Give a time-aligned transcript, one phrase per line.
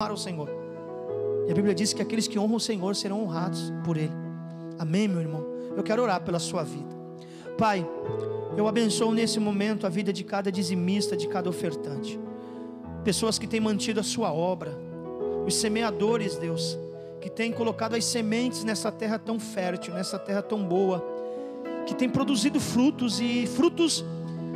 [0.00, 0.48] honrar o Senhor.
[1.48, 4.12] E a Bíblia diz que aqueles que honram o Senhor serão honrados por Ele.
[4.78, 5.44] Amém, meu irmão?
[5.76, 6.94] Eu quero orar pela sua vida.
[7.58, 7.84] Pai,
[8.56, 12.16] eu abençoo nesse momento a vida de cada dizimista, de cada ofertante.
[13.02, 14.70] Pessoas que têm mantido a sua obra.
[15.44, 16.78] Os semeadores, Deus,
[17.20, 21.04] que têm colocado as sementes nessa terra tão fértil, nessa terra tão boa,
[21.88, 24.04] que tem produzido frutos e frutos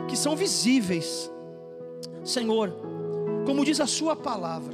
[0.09, 1.29] que são visíveis.
[2.22, 2.72] Senhor,
[3.45, 4.72] como diz a Sua palavra,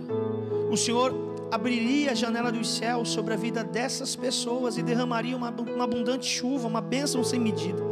[0.71, 1.15] o Senhor
[1.51, 6.27] abriria a janela dos céus sobre a vida dessas pessoas e derramaria uma, uma abundante
[6.27, 7.83] chuva, uma bênção sem medida.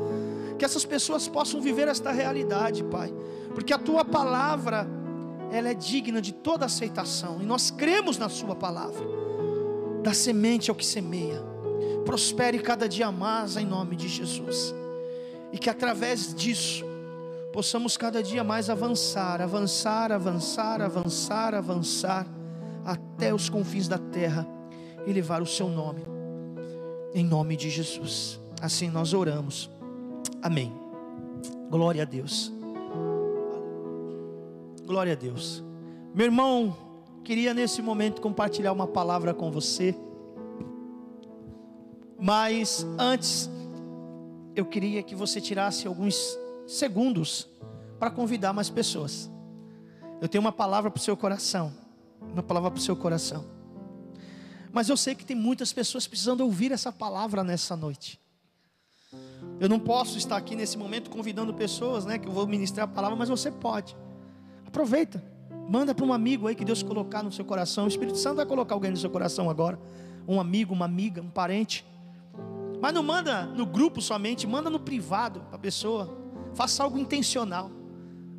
[0.58, 3.12] Que essas pessoas possam viver esta realidade, Pai,
[3.54, 4.86] porque a Tua palavra,
[5.50, 7.38] ela é digna de toda aceitação.
[7.40, 9.04] E nós cremos na Sua palavra.
[10.02, 11.42] Da semente ao que semeia,
[12.04, 14.72] prospere cada dia mais em nome de Jesus,
[15.52, 16.84] e que através disso,
[17.52, 22.26] possamos cada dia mais avançar, avançar, avançar, avançar, avançar,
[22.86, 24.46] até os confins da terra
[25.04, 26.02] e levar o seu nome,
[27.12, 28.40] em nome de Jesus.
[28.62, 29.68] Assim nós oramos,
[30.40, 30.72] amém.
[31.68, 32.52] Glória a Deus,
[34.86, 35.64] glória a Deus,
[36.14, 36.86] meu irmão.
[37.24, 39.96] Queria nesse momento compartilhar uma palavra com você,
[42.20, 43.50] mas antes
[44.54, 46.38] eu queria que você tirasse alguns
[46.68, 47.48] segundos
[47.98, 49.28] para convidar mais pessoas.
[50.20, 51.85] Eu tenho uma palavra para o seu coração.
[52.36, 53.46] Uma palavra para o seu coração.
[54.70, 58.20] Mas eu sei que tem muitas pessoas precisando ouvir essa palavra nessa noite.
[59.58, 62.92] Eu não posso estar aqui nesse momento convidando pessoas, né, que eu vou ministrar a
[62.92, 63.96] palavra, mas você pode.
[64.66, 65.24] Aproveita.
[65.66, 67.86] Manda para um amigo aí que Deus colocar no seu coração.
[67.86, 69.80] O Espírito Santo vai colocar alguém no seu coração agora.
[70.28, 71.86] Um amigo, uma amiga, um parente.
[72.82, 76.18] Mas não manda no grupo somente, manda no privado para a pessoa.
[76.52, 77.70] Faça algo intencional.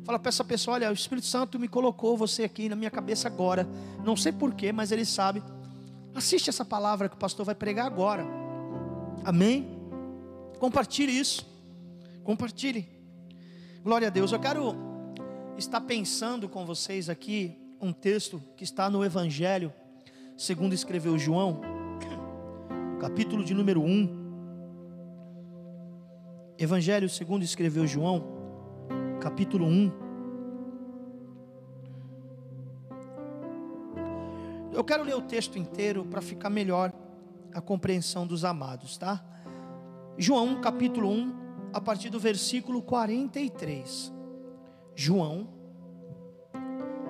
[0.08, 3.28] Fala para essa pessoa: olha, o Espírito Santo me colocou você aqui na minha cabeça
[3.28, 3.68] agora.
[4.02, 5.42] Não sei porquê, mas ele sabe.
[6.14, 8.24] Assiste essa palavra que o pastor vai pregar agora.
[9.22, 9.68] Amém?
[10.58, 11.46] Compartilhe isso.
[12.24, 12.88] Compartilhe.
[13.84, 14.32] Glória a Deus.
[14.32, 14.74] Eu quero
[15.58, 19.70] estar pensando com vocês aqui um texto que está no Evangelho,
[20.38, 21.60] segundo escreveu João,
[22.98, 24.16] capítulo de número 1.
[26.58, 28.24] Evangelho segundo escreveu João,
[29.20, 30.07] capítulo 1.
[34.88, 36.90] Quero ler o texto inteiro para ficar melhor
[37.52, 39.22] a compreensão dos amados, tá?
[40.16, 44.10] João, capítulo 1, a partir do versículo 43.
[44.94, 45.46] João,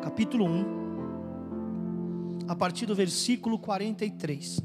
[0.02, 4.60] capítulo 1, a partir do versículo 43.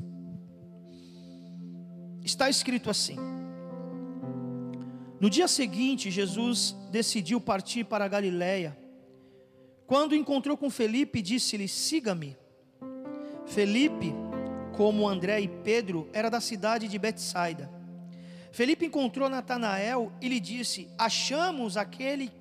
[2.24, 3.18] Está escrito assim:
[5.20, 8.76] no dia seguinte, Jesus decidiu partir para a Galiléia.
[9.86, 12.42] Quando encontrou com Felipe, disse-lhe: Siga-me.
[13.46, 14.14] Felipe,
[14.76, 17.70] como André e Pedro, era da cidade de Betsaida.
[18.52, 22.32] Felipe encontrou Natanael e lhe disse: Achamos aquele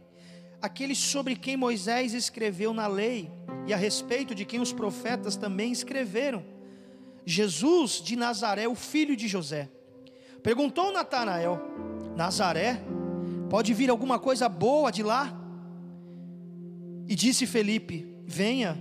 [0.60, 3.28] aquele sobre quem Moisés escreveu na lei
[3.66, 6.44] e a respeito de quem os profetas também escreveram.
[7.26, 9.68] Jesus de Nazaré, o filho de José.
[10.42, 11.60] Perguntou Natanael:
[12.16, 12.80] Nazaré,
[13.48, 15.32] pode vir alguma coisa boa de lá?
[17.08, 18.76] E disse Felipe: Venha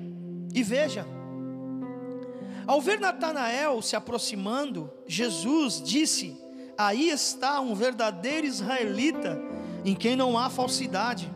[0.53, 1.21] e veja.
[2.67, 6.38] Ao ver Natanael se aproximando, Jesus disse:
[6.77, 9.41] Aí está um verdadeiro israelita,
[9.83, 11.31] em quem não há falsidade.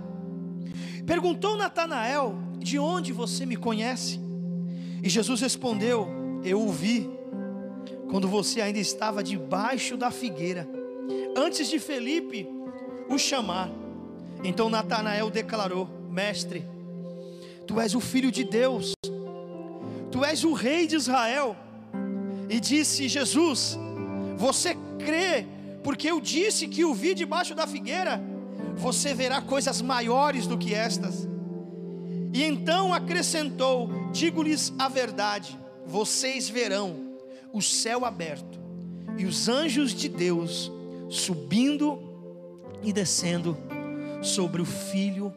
[1.05, 4.19] Perguntou Natanael: De onde você me conhece?
[5.03, 6.07] E Jesus respondeu:
[6.43, 7.09] Eu o vi,
[8.09, 10.67] quando você ainda estava debaixo da figueira
[11.35, 12.47] antes de Felipe
[13.09, 13.69] o chamar.
[14.43, 16.65] Então Natanael declarou: Mestre,
[17.67, 18.94] tu és o filho de Deus,
[20.15, 21.57] tu és o rei de Israel.
[22.49, 23.77] E disse Jesus:
[24.37, 25.45] Você crê,
[25.83, 28.23] porque eu disse que o vi debaixo da figueira,
[28.77, 31.27] você verá coisas maiores do que estas.
[32.33, 37.17] E então acrescentou: Digo-lhes a verdade, vocês verão
[37.51, 38.57] o céu aberto
[39.17, 40.72] e os anjos de Deus
[41.09, 41.99] subindo
[42.81, 43.57] e descendo
[44.22, 45.34] sobre o filho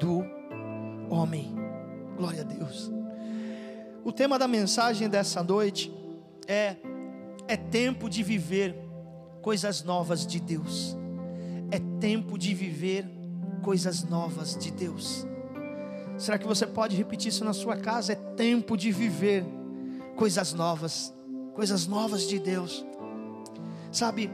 [0.00, 0.24] do
[1.10, 1.54] homem.
[2.16, 3.01] Glória a Deus.
[4.04, 5.92] O tema da mensagem dessa noite
[6.46, 6.76] é
[7.48, 8.74] é tempo de viver
[9.40, 10.96] coisas novas de Deus.
[11.70, 13.06] É tempo de viver
[13.62, 15.26] coisas novas de Deus.
[16.16, 18.12] Será que você pode repetir isso na sua casa?
[18.12, 19.44] É tempo de viver
[20.16, 21.12] coisas novas,
[21.54, 22.84] coisas novas de Deus.
[23.90, 24.30] Sabe,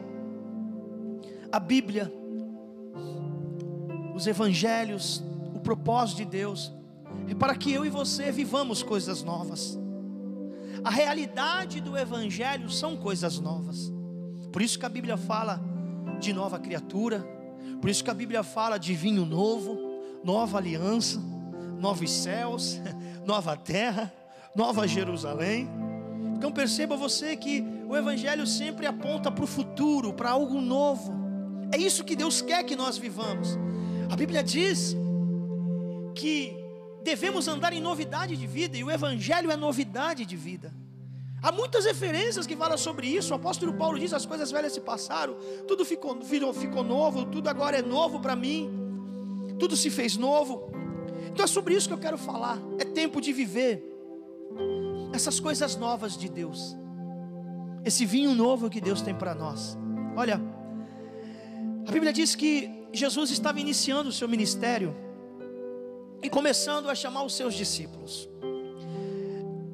[1.51, 2.13] a Bíblia,
[4.15, 5.25] os evangelhos,
[5.55, 6.73] o propósito de Deus
[7.35, 9.79] para que eu e você vivamos coisas novas.
[10.85, 13.93] A realidade do Evangelho são coisas novas.
[14.53, 15.61] Por isso que a Bíblia fala
[16.21, 17.27] de nova criatura,
[17.81, 19.79] por isso que a Bíblia fala de vinho novo,
[20.25, 21.21] nova aliança,
[21.79, 22.81] novos céus,
[23.27, 24.13] nova terra,
[24.55, 25.69] nova Jerusalém.
[26.37, 31.13] Então perceba você que o Evangelho sempre aponta para o futuro, para algo novo.
[31.73, 33.59] É isso que Deus quer que nós vivamos.
[34.11, 34.97] A Bíblia diz
[36.15, 36.57] que
[37.09, 40.75] devemos andar em novidade de vida, e o Evangelho é novidade de vida.
[41.41, 43.33] Há muitas referências que falam sobre isso.
[43.33, 45.35] O apóstolo Paulo diz: as coisas velhas se passaram,
[45.67, 46.21] tudo ficou,
[46.53, 48.71] ficou novo, tudo agora é novo para mim,
[49.59, 50.71] tudo se fez novo.
[51.31, 52.59] Então é sobre isso que eu quero falar.
[52.79, 53.85] É tempo de viver
[55.13, 56.77] essas coisas novas de Deus,
[57.85, 59.79] esse vinho novo que Deus tem para nós.
[60.15, 60.41] Olha,
[61.87, 65.08] a Bíblia diz que Jesus estava iniciando o seu ministério
[66.23, 68.29] e começando a chamar os seus discípulos.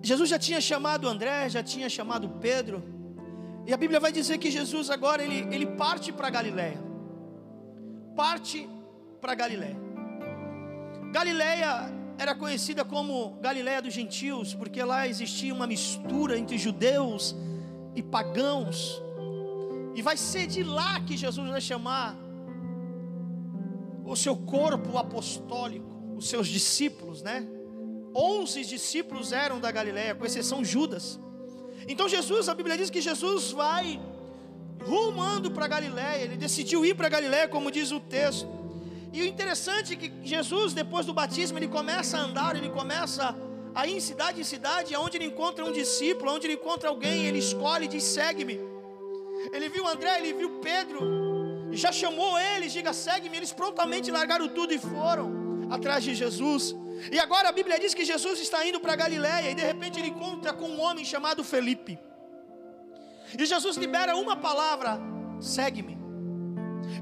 [0.02, 2.82] Jesus já tinha chamado André, já tinha chamado Pedro,
[3.67, 6.79] e a Bíblia vai dizer que Jesus agora ele, ele parte para Galiléia.
[8.14, 8.69] Parte
[9.20, 9.76] para Galiléia.
[11.11, 17.35] Galiléia era conhecida como Galiléia dos gentios, porque lá existia uma mistura entre judeus
[17.94, 19.02] e pagãos.
[19.94, 22.17] E vai ser de lá que Jesus vai chamar
[24.05, 27.46] o seu corpo apostólico, os seus discípulos, né?
[28.14, 31.19] Onze discípulos eram da Galiléia, com exceção Judas.
[31.88, 34.00] Então Jesus, a Bíblia diz que Jesus vai
[34.82, 38.49] rumando para Galiléia, ele decidiu ir para Galiléia, como diz o texto.
[39.12, 43.34] E o interessante é que Jesus, depois do batismo, ele começa a andar, ele começa
[43.75, 47.26] a ir em cidade em cidade, aonde ele encontra um discípulo, aonde ele encontra alguém,
[47.26, 48.61] ele escolhe e diz: segue-me.
[49.52, 51.00] Ele viu André, ele viu Pedro,
[51.70, 53.37] e já chamou eles, diga: segue-me.
[53.37, 56.75] Eles prontamente largaram tudo e foram atrás de Jesus.
[57.11, 60.08] E agora a Bíblia diz que Jesus está indo para Galiléia e de repente ele
[60.08, 61.99] encontra com um homem chamado Felipe.
[63.38, 64.99] E Jesus libera uma palavra:
[65.40, 65.99] segue-me.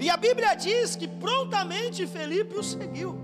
[0.01, 3.21] E a Bíblia diz que prontamente Felipe o seguiu.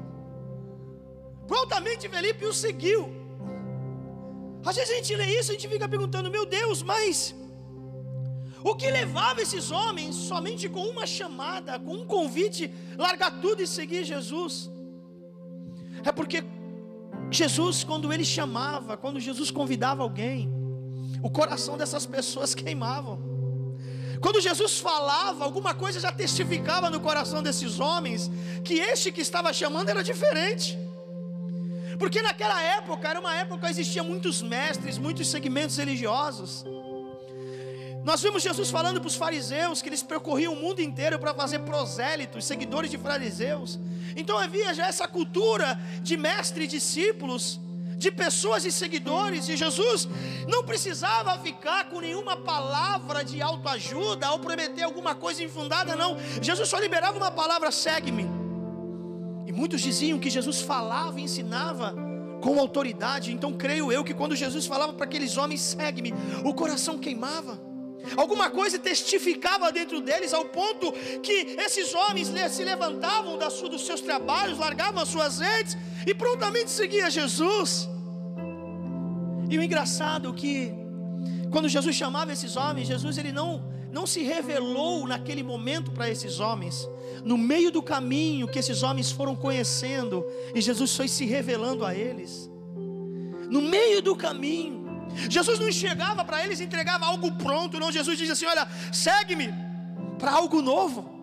[1.46, 3.08] Prontamente Felipe o seguiu.
[4.64, 7.34] Às vezes a gente lê isso e a gente fica perguntando: meu Deus, mas
[8.62, 13.66] o que levava esses homens somente com uma chamada, com um convite, largar tudo e
[13.66, 14.70] seguir Jesus?
[16.04, 16.44] É porque
[17.30, 20.50] Jesus, quando ele chamava, quando Jesus convidava alguém,
[21.22, 23.26] o coração dessas pessoas queimavam.
[24.20, 28.30] Quando Jesus falava, alguma coisa já testificava no coração desses homens
[28.64, 30.76] que este que estava chamando era diferente.
[31.98, 36.64] Porque naquela época, era uma época que existiam muitos mestres, muitos segmentos religiosos.
[38.04, 41.60] Nós vimos Jesus falando para os fariseus que eles percorriam o mundo inteiro para fazer
[41.60, 43.78] prosélitos, seguidores de fariseus.
[44.16, 47.60] Então havia já essa cultura de mestre e discípulos
[47.98, 50.08] de pessoas e seguidores, e Jesus
[50.46, 56.16] não precisava ficar com nenhuma palavra de autoajuda ou prometer alguma coisa infundada, não.
[56.40, 58.24] Jesus só liberava uma palavra: segue-me.
[59.46, 61.92] E muitos diziam que Jesus falava e ensinava
[62.40, 66.14] com autoridade, então creio eu que quando Jesus falava para aqueles homens: segue-me,
[66.44, 67.67] o coração queimava.
[68.16, 74.58] Alguma coisa testificava dentro deles ao ponto que esses homens se levantavam dos seus trabalhos,
[74.58, 75.76] largavam as suas redes
[76.06, 77.88] e prontamente seguia Jesus.
[79.50, 80.72] E o engraçado é que
[81.50, 86.40] quando Jesus chamava esses homens, Jesus ele não não se revelou naquele momento para esses
[86.40, 86.88] homens.
[87.24, 90.24] No meio do caminho que esses homens foram conhecendo
[90.54, 92.50] e Jesus foi se revelando a eles.
[93.50, 94.77] No meio do caminho,
[95.28, 97.90] Jesus não chegava para eles e entregava algo pronto, não.
[97.90, 99.52] Jesus dizia assim: Olha, segue-me
[100.18, 101.18] para algo novo.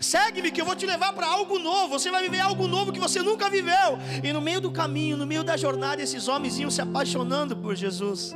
[0.00, 1.98] Segue-me que eu vou te levar para algo novo.
[1.98, 3.98] Você vai viver algo novo que você nunca viveu.
[4.22, 7.74] E no meio do caminho, no meio da jornada, esses homens iam se apaixonando por
[7.74, 8.34] Jesus.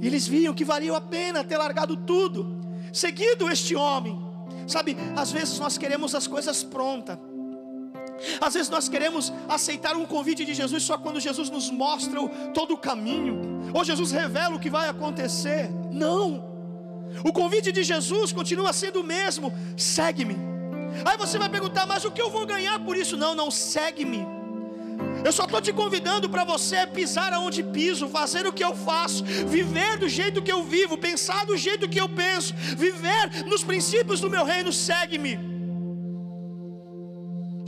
[0.00, 2.60] E eles viam que valia a pena ter largado tudo,
[2.92, 4.18] seguido este homem.
[4.66, 7.18] Sabe, às vezes nós queremos as coisas prontas.
[8.40, 12.20] Às vezes nós queremos aceitar um convite de Jesus só quando Jesus nos mostra
[12.54, 15.70] todo o caminho, ou Jesus revela o que vai acontecer.
[15.90, 16.48] Não.
[17.24, 20.36] O convite de Jesus continua sendo o mesmo: segue-me.
[21.04, 23.16] Aí você vai perguntar, mas o que eu vou ganhar por isso?
[23.16, 24.26] Não, não, segue-me.
[25.24, 29.24] Eu só estou te convidando para você pisar aonde piso, fazer o que eu faço,
[29.24, 34.20] viver do jeito que eu vivo, pensar do jeito que eu penso, viver nos princípios
[34.20, 35.49] do meu reino, segue-me.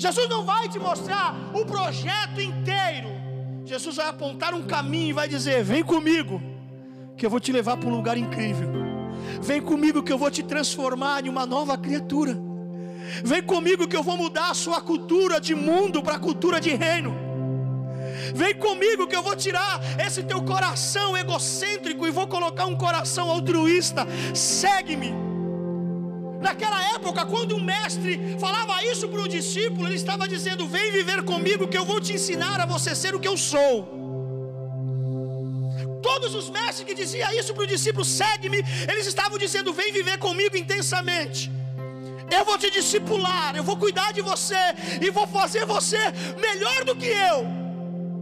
[0.02, 3.08] Jesus não vai te mostrar o projeto inteiro,
[3.64, 6.42] Jesus vai apontar um caminho e vai dizer: Vem comigo,
[7.16, 8.68] que eu vou te levar para um lugar incrível.
[9.40, 12.36] Vem comigo, que eu vou te transformar em uma nova criatura.
[13.22, 16.74] Vem comigo que eu vou mudar a sua cultura de mundo para a cultura de
[16.74, 17.14] reino.
[18.34, 23.30] Vem comigo que eu vou tirar esse teu coração egocêntrico e vou colocar um coração
[23.30, 24.04] altruísta.
[24.34, 25.31] Segue-me.
[26.42, 31.22] Naquela época, quando um mestre falava isso para o discípulo, ele estava dizendo: Vem viver
[31.22, 33.74] comigo, que eu vou te ensinar a você ser o que eu sou.
[36.02, 38.58] Todos os mestres que diziam isso para o discípulo, segue-me,
[38.90, 41.50] eles estavam dizendo: Vem viver comigo intensamente.
[42.36, 44.62] Eu vou te discipular, eu vou cuidar de você
[45.00, 46.02] e vou fazer você
[46.40, 47.38] melhor do que eu.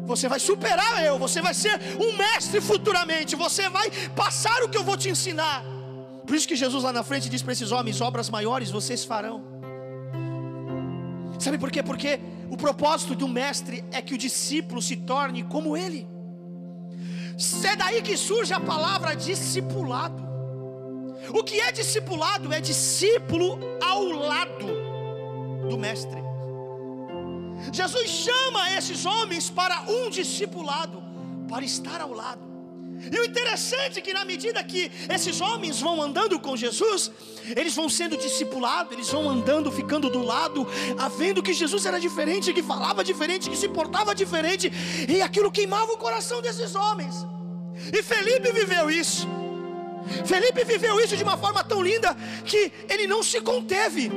[0.04, 1.74] Você vai superar eu, você vai ser
[2.04, 3.88] um mestre futuramente, você vai
[4.22, 5.64] passar o que eu vou te ensinar.
[6.30, 9.42] Por isso que Jesus lá na frente diz para esses homens: obras maiores vocês farão.
[11.40, 11.82] Sabe por quê?
[11.82, 16.06] Porque o propósito do mestre é que o discípulo se torne como ele.
[17.64, 20.22] É daí que surge a palavra discipulado.
[21.30, 24.68] O que é discipulado é discípulo ao lado
[25.68, 26.22] do mestre.
[27.72, 31.02] Jesus chama esses homens para um discipulado,
[31.48, 32.49] para estar ao lado.
[33.10, 37.10] E o interessante é que, na medida que esses homens vão andando com Jesus,
[37.56, 40.66] eles vão sendo discipulados, eles vão andando, ficando do lado,
[41.16, 44.70] vendo que Jesus era diferente, que falava diferente, que se portava diferente,
[45.08, 47.26] e aquilo queimava o coração desses homens.
[47.92, 49.26] E Felipe viveu isso.
[50.26, 52.14] Felipe viveu isso de uma forma tão linda
[52.44, 54.10] que ele não se conteve.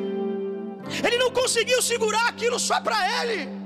[1.05, 3.62] Ele não conseguiu segurar aquilo só para ele.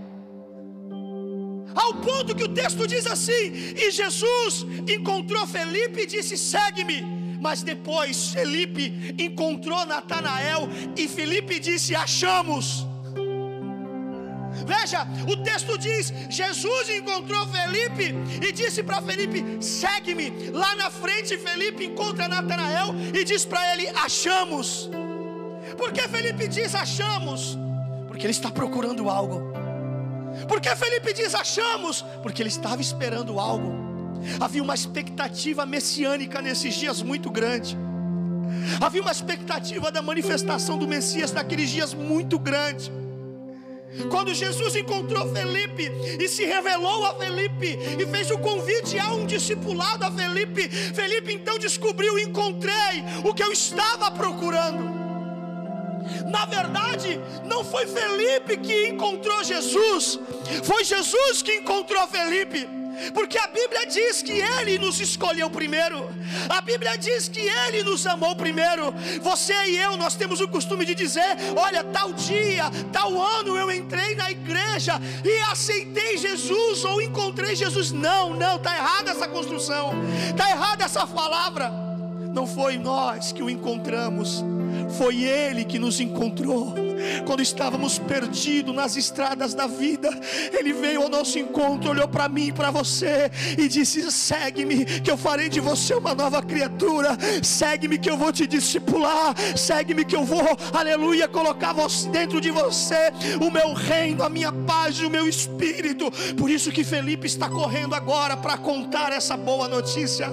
[1.84, 7.18] Ao ponto que o texto diz assim: E Jesus encontrou Felipe e disse: Segue-me.
[7.40, 12.86] Mas depois Felipe encontrou Natanael e Felipe disse: Achamos.
[14.66, 18.16] Veja, o texto diz: Jesus encontrou Felipe
[18.46, 20.50] e disse para Felipe: segue-me.
[20.50, 24.90] Lá na frente, Felipe encontra Natanael e diz para ele: achamos.
[25.78, 27.58] Por que Felipe diz achamos?
[28.08, 29.57] Porque ele está procurando algo.
[30.48, 32.04] Por que Felipe diz achamos?
[32.22, 33.88] Porque ele estava esperando algo.
[34.40, 37.78] Havia uma expectativa messiânica nesses dias muito grande.
[38.82, 42.92] Havia uma expectativa da manifestação do Messias naqueles dias muito grande.
[44.10, 49.26] Quando Jesus encontrou Felipe e se revelou a Felipe e fez o convite a um
[49.26, 55.07] discipulado a Felipe, Felipe então descobriu: encontrei o que eu estava procurando.
[56.26, 60.20] Na verdade, não foi Felipe que encontrou Jesus,
[60.64, 62.78] foi Jesus que encontrou Felipe.
[63.14, 66.10] Porque a Bíblia diz que Ele nos escolheu primeiro,
[66.50, 68.94] a Bíblia diz que Ele nos amou primeiro.
[69.22, 73.72] Você e eu, nós temos o costume de dizer: olha, tal dia, tal ano eu
[73.72, 77.92] entrei na igreja e aceitei Jesus ou encontrei Jesus.
[77.92, 79.94] Não, não, está errada essa construção,
[80.30, 81.72] está errada essa palavra.
[82.34, 84.44] Não foi nós que o encontramos
[84.90, 86.74] foi Ele que nos encontrou.
[87.26, 90.10] Quando estávamos perdidos nas estradas da vida,
[90.52, 95.10] Ele veio ao nosso encontro, olhou para mim e para você e disse: Segue-me, que
[95.10, 97.18] eu farei de você uma nova criatura.
[97.44, 99.36] Segue-me, que eu vou te discipular.
[99.56, 101.68] Segue-me, que eu vou, aleluia, colocar
[102.12, 106.12] dentro de você o meu reino, a minha paz e o meu espírito.
[106.36, 110.30] Por isso que Felipe está correndo agora para contar essa boa notícia.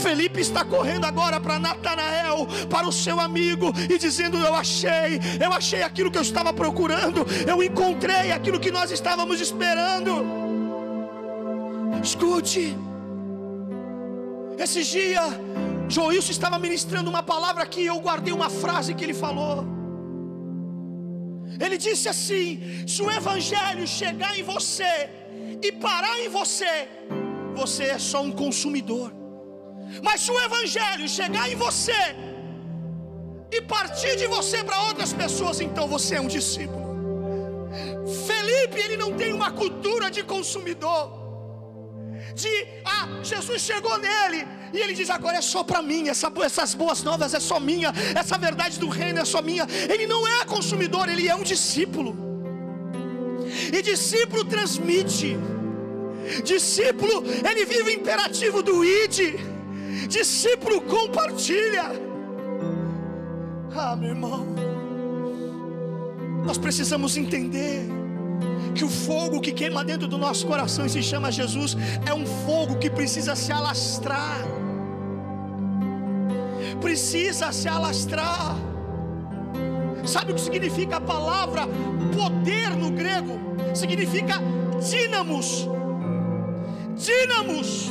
[0.00, 5.52] Felipe está correndo agora para Natanael, para o seu amigo, e dizendo: Eu achei, eu
[5.52, 10.12] achei aquilo que eu estava procurando, eu encontrei aquilo que nós estávamos esperando.
[12.02, 12.76] Escute,
[14.58, 15.22] esse dia,
[15.88, 19.66] Joilson estava ministrando uma palavra aqui, eu guardei uma frase que ele falou.
[21.64, 24.92] Ele disse assim: se o Evangelho chegar em você
[25.62, 26.88] e parar em você,
[27.54, 29.12] você é só um consumidor.
[30.02, 32.00] Mas se o Evangelho chegar em você
[33.58, 36.86] e partir de você para outras pessoas, então você é um discípulo.
[38.26, 41.18] Felipe, ele não tem uma cultura de consumidor.
[42.34, 46.72] De, ah, Jesus chegou nele e ele diz: agora é só para mim, essa, essas
[46.74, 49.66] boas novas é só minha, essa verdade do reino é só minha.
[49.92, 52.16] Ele não é consumidor, ele é um discípulo.
[53.72, 55.36] E discípulo transmite,
[56.44, 59.18] discípulo, ele vive o imperativo do id,
[60.06, 62.07] discípulo compartilha.
[63.80, 64.44] Ah, meu irmão,
[66.44, 67.86] nós precisamos entender
[68.74, 72.26] que o fogo que queima dentro do nosso coração e se chama Jesus é um
[72.26, 74.40] fogo que precisa se alastrar.
[76.80, 78.56] Precisa se alastrar.
[80.04, 81.62] Sabe o que significa a palavra
[82.12, 83.38] poder no grego?
[83.74, 84.42] Significa
[84.90, 85.68] dínamos.
[86.96, 87.90] Dínamos.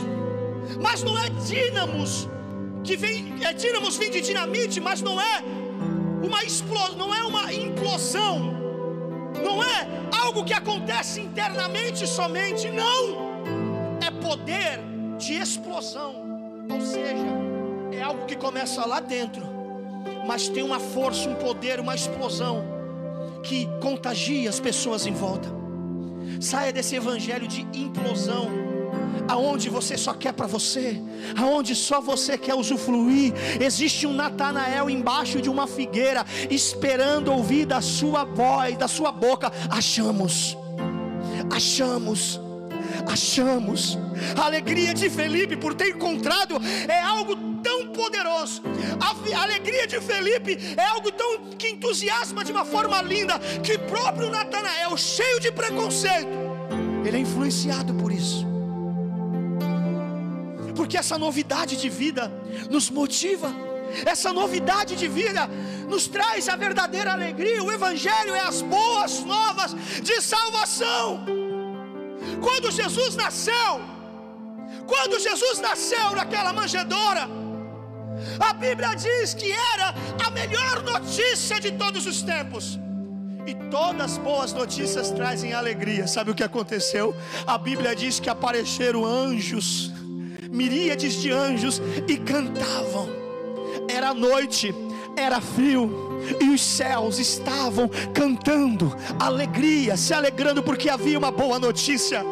[0.81, 2.27] Mas não é dínamos
[2.83, 5.57] que vem, é dínamos vem de dinamite, mas não é
[6.23, 8.53] uma explosão, não é uma implosão,
[9.43, 9.87] não é
[10.19, 13.27] algo que acontece internamente somente, não.
[14.21, 14.79] poder
[15.17, 16.15] de explosão,
[16.69, 17.25] ou seja,
[17.91, 19.45] é algo que começa lá dentro,
[20.27, 22.63] mas tem uma força, um poder, uma explosão
[23.43, 25.47] que contagia as pessoas em volta.
[26.41, 28.49] Saia desse evangelho de implosão,
[29.27, 31.01] aonde você só quer para você,
[31.37, 33.33] aonde só você quer usufruir.
[33.59, 39.51] Existe um Natanael embaixo de uma figueira, esperando ouvir da sua voz, da sua boca:
[39.69, 40.57] achamos,
[41.51, 42.39] achamos
[43.05, 43.97] achamos.
[44.35, 46.55] A alegria de Felipe por ter encontrado
[46.87, 48.61] é algo tão poderoso.
[48.99, 54.29] A alegria de Felipe é algo tão que entusiasma de uma forma linda que próprio
[54.29, 56.29] Natanael, cheio de preconceito,
[57.05, 58.56] ele é influenciado por isso.
[60.77, 62.31] Porque essa novidade de vida
[62.69, 63.49] nos motiva.
[64.05, 65.49] Essa novidade de vida
[65.89, 67.63] nos traz a verdadeira alegria.
[67.63, 71.25] O Evangelho é as boas novas de salvação.
[72.45, 73.73] Quando Jesus nasceu,
[74.85, 77.27] quando Jesus nasceu naquela manjedoura,
[78.39, 79.93] a Bíblia diz que era
[80.25, 82.79] a melhor notícia de todos os tempos.
[83.47, 86.05] E todas as boas notícias trazem alegria.
[86.05, 87.15] Sabe o que aconteceu?
[87.45, 89.93] A Bíblia diz que apareceram anjos,
[90.51, 93.09] miríades de anjos, e cantavam.
[93.87, 94.73] Era noite,
[95.15, 95.89] era frio,
[96.41, 102.23] e os céus estavam cantando, alegria, se alegrando, porque havia uma boa notícia.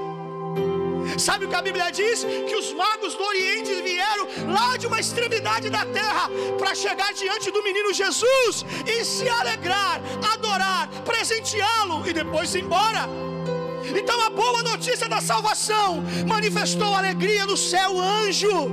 [1.17, 2.23] Sabe o que a Bíblia diz?
[2.23, 7.51] Que os magos do Oriente vieram lá de uma extremidade da terra para chegar diante
[7.51, 10.01] do menino Jesus e se alegrar,
[10.33, 13.07] adorar, presenteá-lo e depois ir embora.
[13.93, 18.69] Então a boa notícia da salvação manifestou alegria no céu, anjo,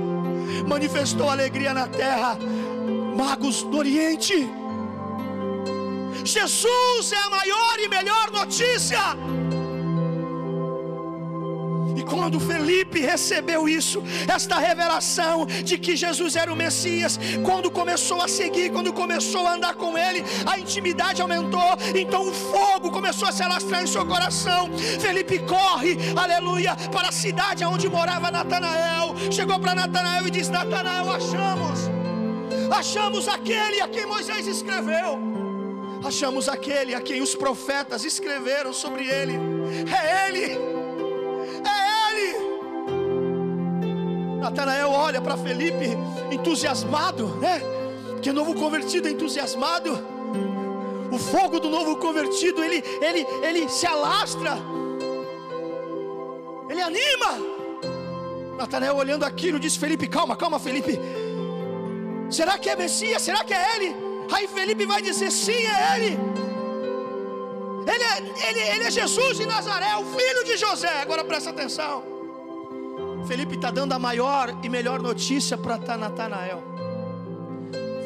[0.67, 2.37] manifestou alegria na terra,
[3.15, 4.49] magos do Oriente.
[6.23, 8.99] Jesus é a maior e melhor notícia.
[12.05, 18.27] Quando Felipe recebeu isso, esta revelação de que Jesus era o Messias, quando começou a
[18.27, 23.31] seguir, quando começou a andar com ele, a intimidade aumentou, então o fogo começou a
[23.31, 24.69] se alastrar em seu coração.
[24.99, 29.15] Felipe corre, aleluia, para a cidade onde morava Natanael.
[29.31, 31.79] Chegou para Natanael e disse: Natanael, achamos,
[32.71, 35.33] achamos aquele a quem Moisés escreveu
[36.05, 39.33] achamos aquele a quem os profetas escreveram sobre ele.
[41.65, 42.37] É ele.
[44.39, 45.97] Natanael olha para Felipe
[46.31, 47.61] entusiasmado, né?
[48.21, 49.99] Que novo convertido é entusiasmado.
[51.11, 54.57] O fogo do novo convertido, ele, ele, ele se alastra.
[56.69, 57.53] Ele anima.
[58.57, 60.99] Natanael olhando aquilo diz: Felipe, calma, calma, Felipe.
[62.29, 63.21] Será que é Messias?
[63.21, 63.95] Será que é ele?
[64.31, 66.17] Aí Felipe vai dizer: sim, é ele.
[67.85, 71.01] Ele é, ele, ele é Jesus de Nazaré, o filho de José.
[71.01, 72.03] Agora presta atenção.
[73.25, 76.63] Felipe está dando a maior e melhor notícia para Natanael.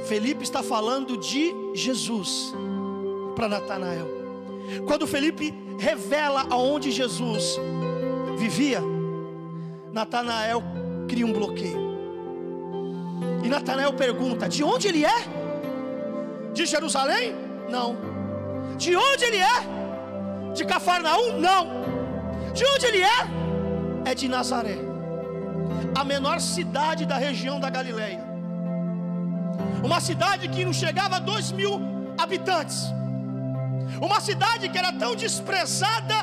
[0.07, 2.53] Felipe está falando de Jesus
[3.35, 4.07] para Natanael.
[4.85, 7.57] Quando Felipe revela aonde Jesus
[8.37, 8.81] vivia,
[9.91, 10.61] Natanael
[11.07, 11.87] cria um bloqueio.
[13.43, 15.23] E Natanael pergunta: de onde ele é?
[16.53, 17.35] De Jerusalém?
[17.69, 18.07] Não.
[18.75, 20.53] De onde ele é?
[20.53, 21.39] De Cafarnaum?
[21.39, 21.67] Não.
[22.53, 24.10] De onde ele é?
[24.12, 24.88] É de Nazaré
[25.97, 28.23] a menor cidade da região da Galileia.
[29.84, 31.82] Uma cidade que não chegava a dois mil
[32.17, 32.86] habitantes.
[34.01, 36.15] Uma cidade que era tão desprezada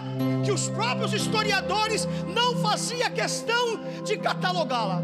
[0.45, 5.03] que os próprios historiadores não faziam questão de catalogá-la.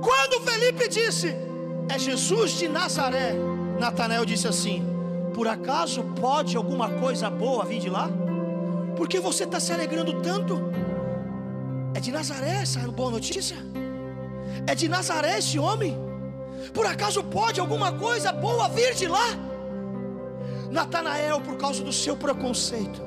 [0.00, 1.34] Quando Felipe disse,
[1.88, 3.34] é Jesus de Nazaré,
[3.80, 4.86] Natanael disse assim:
[5.38, 8.10] Por acaso pode alguma coisa boa vir de lá?
[8.96, 10.58] Porque você está se alegrando tanto?
[11.94, 13.56] É de Nazaré essa boa notícia?
[14.66, 15.96] É de Nazaré esse homem?
[16.74, 19.28] Por acaso pode alguma coisa boa vir de lá?
[20.72, 23.00] Natanael, por causa do seu preconceito,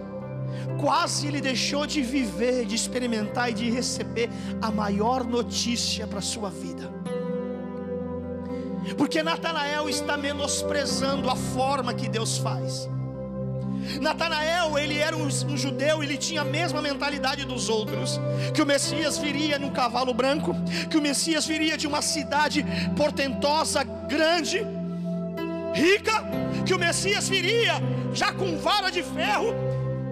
[0.79, 4.29] quase ele deixou de viver, de experimentar e de receber
[4.61, 7.00] a maior notícia para a sua vida.
[8.97, 12.89] Porque Natanael está menosprezando a forma que Deus faz.
[13.99, 18.19] Natanael, ele era um, judeu, ele tinha a mesma mentalidade dos outros,
[18.53, 20.55] que o Messias viria num cavalo branco,
[20.89, 22.65] que o Messias viria de uma cidade
[22.95, 24.65] portentosa, grande,
[25.73, 26.23] rica,
[26.65, 27.81] que o Messias viria
[28.13, 29.53] já com vara de ferro,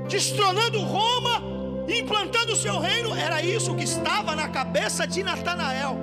[0.08, 1.44] destronando Roma,
[1.88, 5.98] implantando o seu reino, era isso que estava na cabeça de Natanael.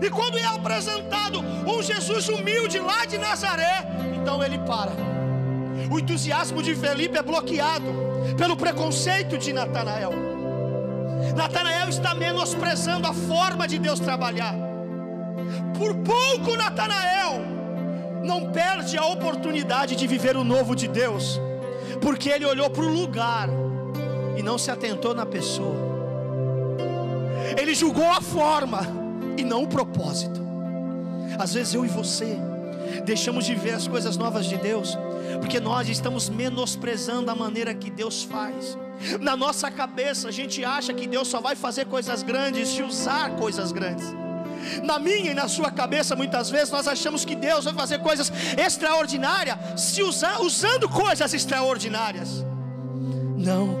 [0.00, 4.92] E quando é apresentado um Jesus humilde lá de Nazaré, então ele para
[5.90, 7.86] o entusiasmo de Felipe é bloqueado
[8.36, 10.12] pelo preconceito de Natanael.
[11.36, 14.54] Natanael está menosprezando a forma de Deus trabalhar.
[15.76, 17.40] Por pouco, Natanael
[18.22, 21.40] não perde a oportunidade de viver o novo de Deus,
[22.00, 23.48] porque ele olhou para o lugar
[24.36, 25.92] e não se atentou na pessoa.
[27.60, 29.01] Ele julgou a forma
[29.36, 30.40] e não o propósito.
[31.38, 32.38] Às vezes eu e você
[33.04, 34.98] deixamos de ver as coisas novas de Deus,
[35.40, 38.76] porque nós estamos menosprezando a maneira que Deus faz.
[39.20, 43.30] Na nossa cabeça, a gente acha que Deus só vai fazer coisas grandes se usar
[43.36, 44.14] coisas grandes.
[44.82, 48.30] Na minha e na sua cabeça, muitas vezes nós achamos que Deus vai fazer coisas
[48.56, 52.44] extraordinárias se usar, usando coisas extraordinárias.
[53.36, 53.76] Não.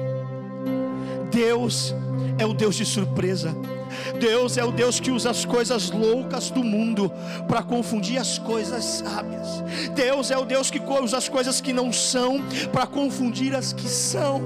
[1.30, 1.94] Deus
[2.42, 3.54] é o Deus de surpresa.
[4.18, 7.10] Deus é o Deus que usa as coisas loucas do mundo
[7.46, 9.62] para confundir as coisas sábias.
[9.94, 13.88] Deus é o Deus que usa as coisas que não são para confundir as que
[13.88, 14.42] são.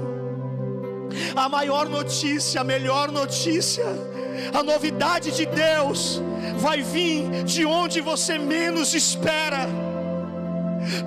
[1.35, 3.85] A maior notícia, a melhor notícia,
[4.53, 6.21] a novidade de Deus
[6.57, 9.67] vai vir de onde você menos espera.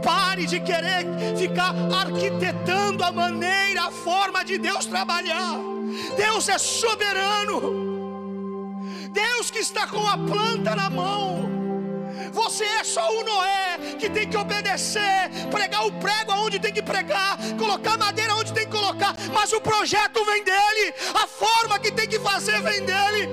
[0.02, 5.79] Pare de querer ficar arquitetando a maneira, a forma de Deus trabalhar.
[6.16, 7.90] Deus é soberano.
[9.12, 11.48] Deus que está com a planta na mão.
[12.32, 16.82] Você é só o Noé que tem que obedecer, pregar o prego aonde tem que
[16.82, 21.90] pregar, colocar madeira onde tem que colocar, mas o projeto vem dele, a forma que
[21.90, 23.28] tem que fazer vem dele.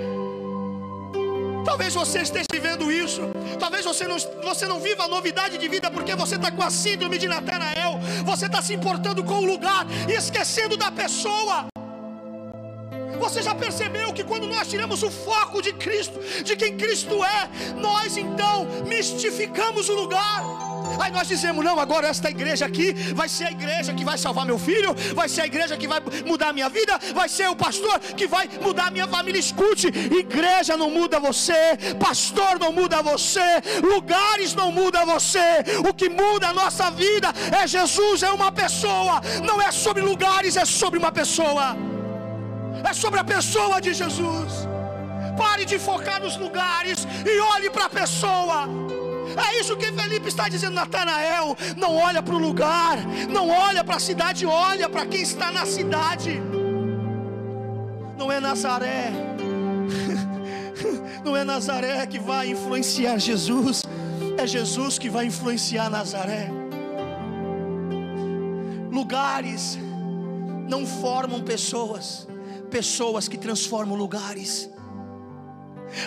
[1.64, 3.22] Talvez você esteja vivendo isso,
[3.60, 6.72] talvez você não, você não viva a novidade de vida porque você está com a
[6.72, 11.68] síndrome de Natanael, você está se importando com o lugar e esquecendo da pessoa.
[13.20, 17.50] Você já percebeu que quando nós tiramos o foco de Cristo, de quem Cristo é,
[17.76, 20.68] nós então mistificamos o lugar.
[21.00, 24.46] Aí nós dizemos: não, agora esta igreja aqui vai ser a igreja que vai salvar
[24.46, 27.56] meu filho, vai ser a igreja que vai mudar a minha vida, vai ser o
[27.56, 29.40] pastor que vai mudar a minha família.
[29.40, 35.64] Escute: igreja não muda você, pastor não muda você, lugares não muda você.
[35.88, 40.56] O que muda a nossa vida é Jesus, é uma pessoa, não é sobre lugares,
[40.58, 41.97] é sobre uma pessoa
[42.84, 44.68] é sobre a pessoa de Jesus.
[45.38, 48.68] Pare de focar nos lugares e olhe para a pessoa.
[49.36, 51.56] É isso que Felipe está dizendo, Natanael.
[51.76, 52.98] Não olha para o lugar,
[53.30, 56.42] não olha para a cidade, olha para quem está na cidade.
[58.18, 59.12] Não é Nazaré,
[61.24, 63.84] não é Nazaré que vai influenciar Jesus,
[64.38, 66.50] é Jesus que vai influenciar Nazaré.
[68.92, 69.78] Lugares
[70.68, 72.28] não formam pessoas,
[72.68, 74.70] pessoas que transformam lugares.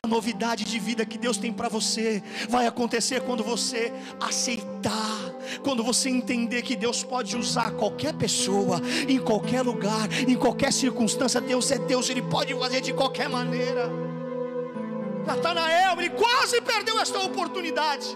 [0.03, 5.83] A novidade de vida que Deus tem para você vai acontecer quando você aceitar, quando
[5.83, 11.41] você entender que Deus pode usar qualquer pessoa, em qualquer lugar, em qualquer circunstância.
[11.41, 13.89] Deus é Deus, Ele pode fazer de qualquer maneira.
[15.27, 18.07] Natanael, ele quase perdeu esta oportunidade.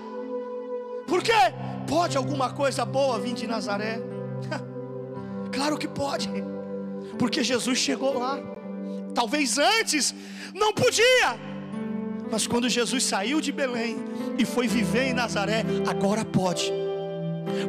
[1.06, 1.32] Por quê?
[1.86, 4.00] Pode alguma coisa boa vir de Nazaré?
[5.52, 6.30] claro que pode
[7.18, 8.38] porque Jesus chegou lá.
[9.14, 10.14] Talvez antes
[10.52, 11.38] não podia,
[12.30, 13.96] mas quando Jesus saiu de Belém
[14.38, 16.83] e foi viver em Nazaré, agora pode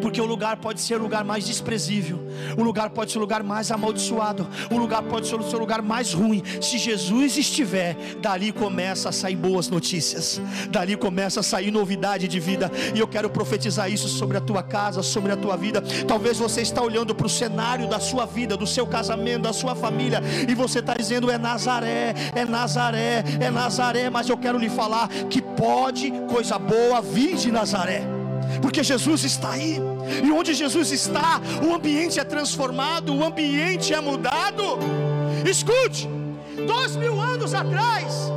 [0.01, 2.19] porque o lugar pode ser o lugar mais desprezível,
[2.57, 6.13] o lugar pode ser o lugar mais amaldiçoado, o lugar pode ser o lugar mais
[6.13, 6.43] ruim.
[6.61, 12.39] Se Jesus estiver, dali começa a sair boas notícias, dali começa a sair novidade de
[12.39, 15.81] vida, e eu quero profetizar isso sobre a tua casa, sobre a tua vida.
[16.07, 19.75] Talvez você está olhando para o cenário da sua vida, do seu casamento, da sua
[19.75, 24.69] família, e você está dizendo: é Nazaré, é Nazaré, é Nazaré, mas eu quero lhe
[24.69, 28.14] falar que pode coisa boa vir de Nazaré
[28.61, 29.77] porque Jesus está aí,
[30.23, 34.79] e onde Jesus está, o ambiente é transformado, o ambiente é mudado.
[35.49, 36.09] Escute,
[36.65, 38.31] dois mil anos atrás,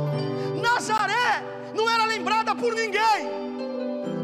[0.61, 1.43] Nazaré
[1.75, 3.21] não era lembrada por ninguém,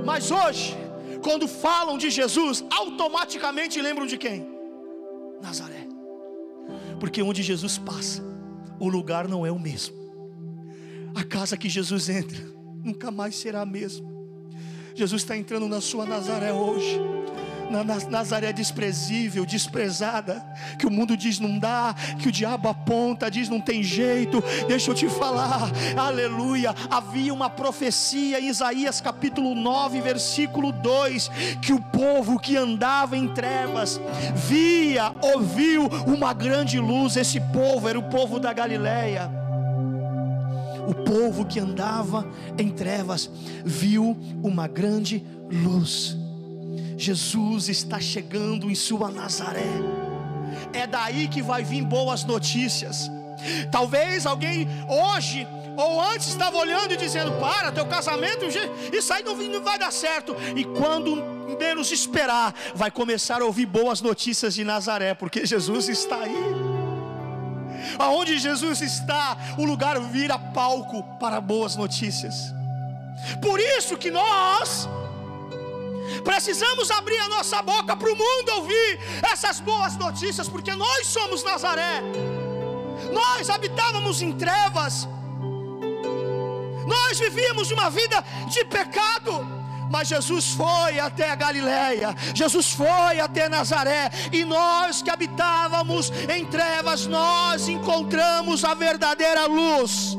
[0.06, 0.78] mas hoje,
[1.24, 4.48] quando falam de Jesus, automaticamente lembram de quem?
[5.42, 5.88] Nazaré,
[7.00, 8.24] porque onde Jesus passa,
[8.80, 9.96] o lugar não é o mesmo,
[11.16, 12.44] a casa que Jesus entra
[12.84, 14.15] nunca mais será a mesma.
[14.96, 17.02] Jesus está entrando na sua Nazaré hoje.
[17.70, 20.42] Na, na, Nazaré desprezível, desprezada,
[20.80, 24.42] que o mundo diz não dá, que o diabo aponta, diz não tem jeito.
[24.70, 26.74] Deixa eu te falar, aleluia.
[26.90, 31.30] Havia uma profecia em Isaías capítulo 9, versículo 2:
[31.62, 34.00] que o povo que andava em trevas
[34.34, 37.18] via, ouviu uma grande luz.
[37.18, 39.45] Esse povo era o povo da Galileia
[40.88, 43.30] o povo que andava em trevas
[43.64, 46.16] viu uma grande luz.
[46.98, 49.68] Jesus está chegando em sua Nazaré.
[50.74, 53.10] É daí que vai vir boas notícias.
[53.72, 55.46] Talvez alguém hoje
[55.78, 59.92] ou antes estava olhando e dizendo: Para, teu casamento, isso aí não, não vai dar
[59.92, 60.36] certo.
[60.56, 61.16] E quando
[61.60, 66.75] menos esperar, vai começar a ouvir boas notícias de Nazaré, porque Jesus está aí.
[67.98, 72.54] Aonde Jesus está, o lugar vira palco para boas notícias.
[73.42, 74.88] Por isso que nós
[76.24, 79.00] precisamos abrir a nossa boca para o mundo ouvir
[79.32, 82.02] essas boas notícias, porque nós somos Nazaré.
[83.12, 85.08] Nós habitávamos em trevas,
[86.86, 89.46] nós vivíamos uma vida de pecado,
[89.90, 96.46] mas Jesus foi até a Galiléia, Jesus foi até Nazaré, e nós que habitávamos em
[96.46, 100.18] trevas, nós encontramos a verdadeira luz.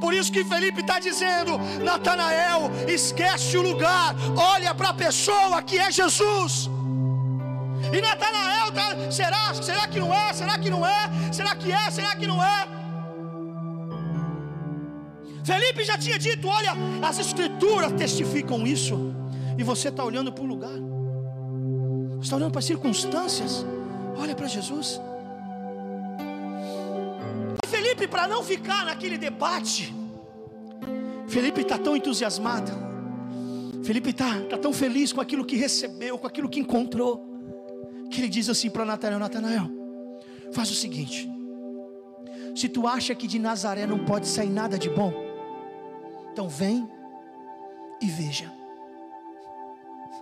[0.00, 5.78] Por isso que Felipe está dizendo: Natanael, esquece o lugar, olha para a pessoa que
[5.78, 6.70] é Jesus.
[7.92, 9.54] E Natanael, tá, será?
[9.54, 10.32] Será que não é?
[10.32, 11.10] Será que não é?
[11.32, 11.90] Será que é?
[11.90, 12.81] Será que não é?
[15.44, 19.14] Felipe já tinha dito: olha, as escrituras testificam isso,
[19.58, 20.78] e você está olhando para o lugar,
[22.20, 23.64] está olhando para as circunstâncias,
[24.16, 25.00] olha para Jesus.
[27.62, 29.92] E Felipe, para não ficar naquele debate,
[31.26, 32.70] Felipe está tão entusiasmado,
[33.82, 37.26] Felipe está tá tão feliz com aquilo que recebeu, com aquilo que encontrou,
[38.10, 39.70] que ele diz assim para Natanael: Natanael,
[40.52, 41.28] faz o seguinte.
[42.54, 45.31] Se tu acha que de Nazaré não pode sair nada de bom,
[46.32, 46.88] então vem
[48.00, 48.50] e veja.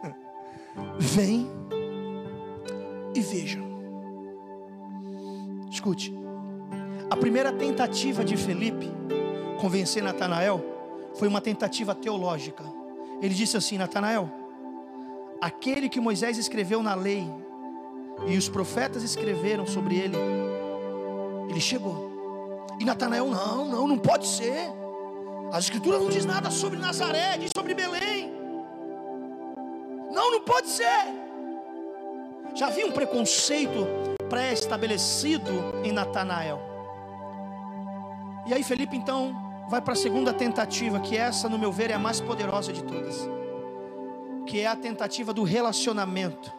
[0.99, 1.49] Vem
[3.15, 3.59] e veja.
[5.71, 6.15] Escute.
[7.11, 8.91] A primeira tentativa de Felipe
[9.61, 10.63] convencer Natanael
[11.15, 12.65] foi uma tentativa teológica.
[13.21, 14.31] Ele disse assim: Natanael,
[15.41, 17.27] aquele que Moisés escreveu na lei
[18.27, 20.17] e os profetas escreveram sobre ele,
[21.49, 22.11] ele chegou.
[22.79, 24.80] E Natanael, não, não, não pode ser.
[25.53, 28.33] As escrituras não diz nada sobre Nazaré, diz sobre Belém.
[30.13, 30.87] Não, não pode ser.
[32.55, 33.87] Já havia um preconceito
[34.29, 35.51] pré-estabelecido
[35.83, 36.61] em Natanael.
[38.47, 39.35] E aí Felipe então
[39.69, 42.85] vai para a segunda tentativa, que essa, no meu ver, é a mais poderosa de
[42.85, 43.17] todas.
[44.47, 46.53] Que é a tentativa do relacionamento,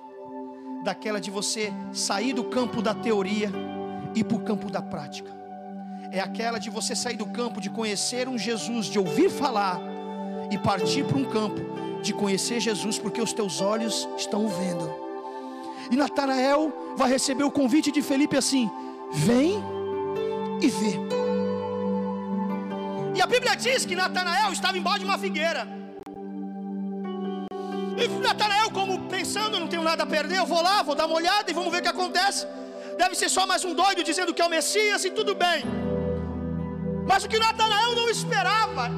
[0.84, 3.52] daquela de você sair do campo da teoria
[4.14, 5.41] e para o campo da prática
[6.12, 9.80] é aquela de você sair do campo de conhecer um Jesus, de ouvir falar
[10.52, 11.62] e partir para um campo
[12.02, 14.94] de conhecer Jesus, porque os teus olhos estão vendo.
[15.90, 18.70] E Natanael vai receber o convite de Felipe assim:
[19.12, 19.64] vem
[20.62, 21.00] e vê.
[23.16, 25.68] E a Bíblia diz que Natanael estava embaixo de uma figueira.
[27.98, 31.16] E Natanael, como pensando, não tenho nada a perder, eu vou lá, vou dar uma
[31.16, 32.46] olhada e vamos ver o que acontece.
[32.98, 35.81] Deve ser só mais um doido dizendo que é o Messias e tudo bem.
[37.12, 38.90] Mas o que Natanael não esperava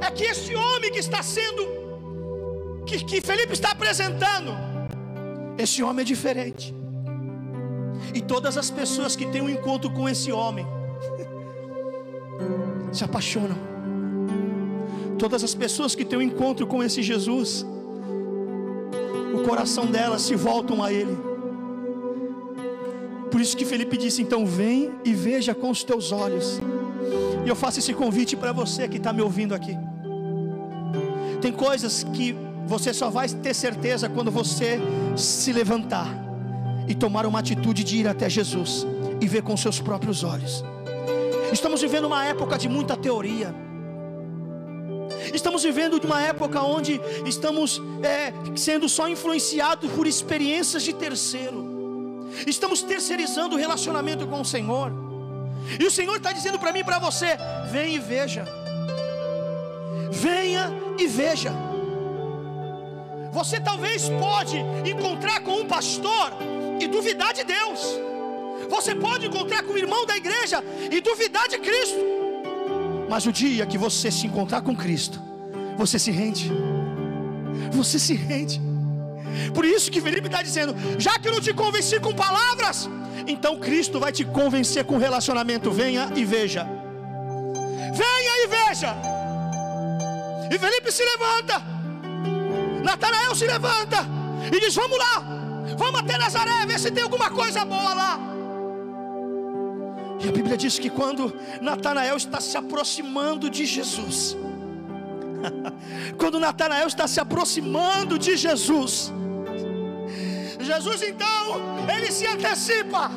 [0.00, 1.62] é que esse homem que está sendo,
[2.86, 4.52] que, que Felipe está apresentando,
[5.58, 6.74] esse homem é diferente.
[8.14, 10.66] E todas as pessoas que têm um encontro com esse homem
[12.90, 13.58] se apaixonam.
[15.18, 17.66] Todas as pessoas que têm um encontro com esse Jesus,
[19.34, 21.14] o coração delas se voltam a Ele.
[23.30, 26.58] Por isso que Felipe disse: então vem e veja com os teus olhos.
[27.50, 29.76] Eu faço esse convite para você que está me ouvindo aqui.
[31.42, 32.32] Tem coisas que
[32.64, 34.78] você só vai ter certeza quando você
[35.16, 36.06] se levantar
[36.86, 38.86] e tomar uma atitude de ir até Jesus
[39.20, 40.64] e ver com seus próprios olhos.
[41.52, 43.52] Estamos vivendo uma época de muita teoria.
[45.34, 52.30] Estamos vivendo uma época onde estamos é, sendo só influenciados por experiências de terceiro.
[52.46, 55.09] Estamos terceirizando o relacionamento com o Senhor.
[55.78, 57.36] E o Senhor está dizendo para mim e para você:
[57.70, 58.44] vem e veja.
[60.10, 61.52] Venha e veja.
[63.32, 66.32] Você talvez pode encontrar com um pastor
[66.80, 67.80] e duvidar de Deus.
[68.68, 71.98] Você pode encontrar com o irmão da igreja e duvidar de Cristo.
[73.08, 75.20] Mas o dia que você se encontrar com Cristo,
[75.76, 76.50] você se rende.
[77.72, 78.60] Você se rende.
[79.54, 82.88] Por isso que Felipe está dizendo: já que eu não te convenci com palavras,
[83.26, 85.70] então Cristo vai te convencer com relacionamento.
[85.70, 86.64] Venha e veja.
[87.92, 88.96] Venha e veja.
[90.50, 91.62] E Felipe se levanta.
[92.82, 94.06] Natanael se levanta
[94.52, 95.22] e diz: Vamos lá,
[95.76, 98.18] vamos até Nazaré, ver se tem alguma coisa boa lá.
[100.22, 104.36] E a Bíblia diz que quando Natanael está se aproximando de Jesus,
[106.18, 109.12] quando Natanael está se aproximando de Jesus,
[110.60, 113.10] Jesus então, ele se antecipa.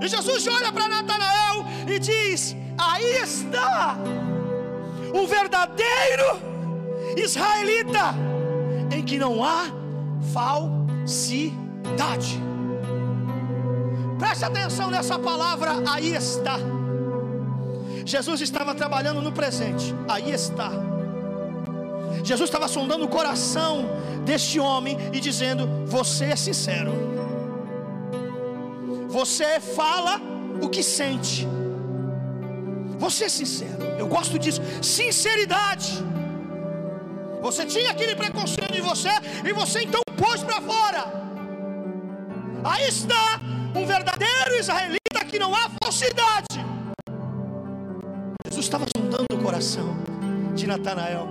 [0.00, 3.96] E Jesus olha para Natanael e diz: Aí está
[5.14, 6.40] o verdadeiro
[7.16, 8.14] israelita,
[8.90, 9.66] em que não há
[10.32, 11.60] falsidade.
[14.18, 16.58] Preste atenção nessa palavra, aí está.
[18.04, 20.70] Jesus estava trabalhando no presente, aí está.
[22.22, 23.88] Jesus estava sondando o coração
[24.24, 26.92] deste homem e dizendo: Você é sincero,
[29.08, 30.20] você fala
[30.60, 31.46] o que sente,
[32.98, 33.82] você é sincero.
[33.98, 36.04] Eu gosto disso, sinceridade.
[37.42, 39.08] Você tinha aquele preconceito de você
[39.44, 41.04] e você então pôs para fora.
[42.62, 43.40] Aí está
[43.74, 46.69] um verdadeiro israelita que não há falsidade.
[48.60, 49.96] Jesus estava sondando o coração
[50.54, 51.26] de Natanael.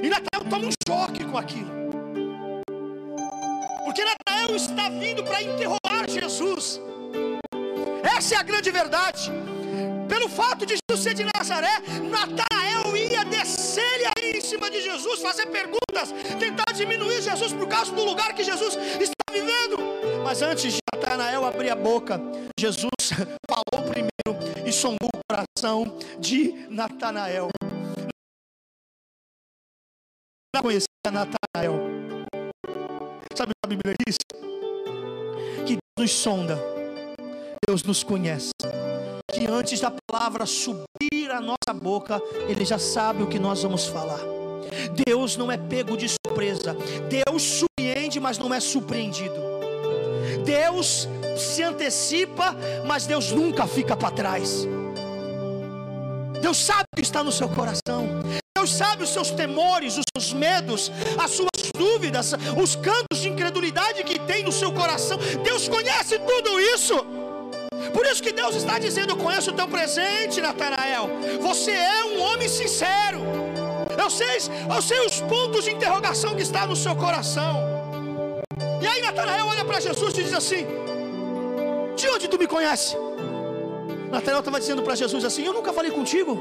[0.00, 1.70] E Natanael toma um choque com aquilo.
[3.84, 6.80] Porque Natanael está vindo para interrogar Jesus.
[8.16, 9.28] Essa é a grande verdade.
[10.08, 15.20] Pelo fato de Jesus ser de Nazaré, Natanael ia descer aí em cima de Jesus,
[15.20, 19.78] fazer perguntas, tentar diminuir Jesus por causa do lugar que Jesus está vivendo.
[20.22, 22.20] Mas antes de Natanael abrir a boca,
[22.56, 22.88] Jesus
[23.50, 24.37] falou primeiro
[24.68, 27.48] e sondou o coração de Natanael.
[30.54, 31.72] Não conhecia Natanael.
[33.34, 34.16] Sabe o que a Bíblia diz?
[35.66, 36.58] Que Deus nos sonda,
[37.66, 38.50] Deus nos conhece.
[39.32, 43.86] Que antes da palavra subir a nossa boca, Ele já sabe o que nós vamos
[43.86, 44.20] falar.
[45.06, 46.76] Deus não é pego de surpresa.
[47.08, 49.57] Deus surpreende, mas não é surpreendido.
[50.44, 52.54] Deus se antecipa,
[52.86, 54.66] mas Deus nunca fica para trás.
[56.40, 58.06] Deus sabe o que está no seu coração.
[58.56, 64.02] Deus sabe os seus temores, os seus medos, as suas dúvidas, os cantos de incredulidade
[64.02, 65.18] que tem no seu coração.
[65.44, 66.94] Deus conhece tudo isso.
[67.92, 71.08] Por isso que Deus está dizendo: Eu conheço o teu presente, Natanael.
[71.40, 73.20] Você é um homem sincero.
[73.96, 74.38] Eu sei,
[74.74, 77.77] eu sei os pontos de interrogação que está no seu coração.
[78.80, 80.66] E aí Natanael olha para Jesus e diz assim:
[81.96, 82.96] De onde tu me conhece?
[84.10, 86.38] Natanael estava dizendo para Jesus assim: Eu nunca falei contigo,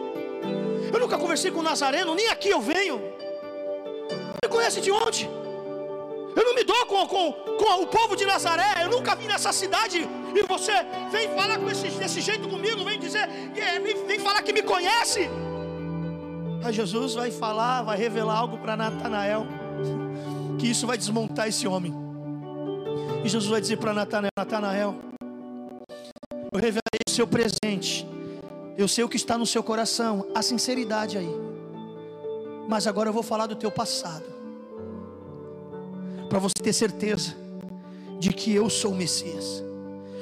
[0.93, 3.01] eu nunca conversei com o Nazareno, nem aqui eu venho.
[4.43, 5.29] Me conhece de onde?
[6.35, 9.51] Eu não me dou com, com, com o povo de Nazaré, eu nunca vim nessa
[9.51, 10.71] cidade e você
[11.11, 13.27] vem falar com esse, desse jeito comigo, vem dizer,
[13.81, 15.27] vem, vem falar que me conhece.
[16.63, 19.47] Aí Jesus vai falar, vai revelar algo para Natanael,
[20.59, 22.06] que isso vai desmontar esse homem.
[23.27, 24.95] E Jesus vai dizer para Natanael: Natanael,
[26.49, 28.07] eu revelei o seu presente,
[28.77, 31.29] eu sei o que está no seu coração, a sinceridade aí.
[32.69, 34.23] Mas agora eu vou falar do teu passado,
[36.29, 37.35] para você ter certeza
[38.17, 39.61] de que eu sou o Messias.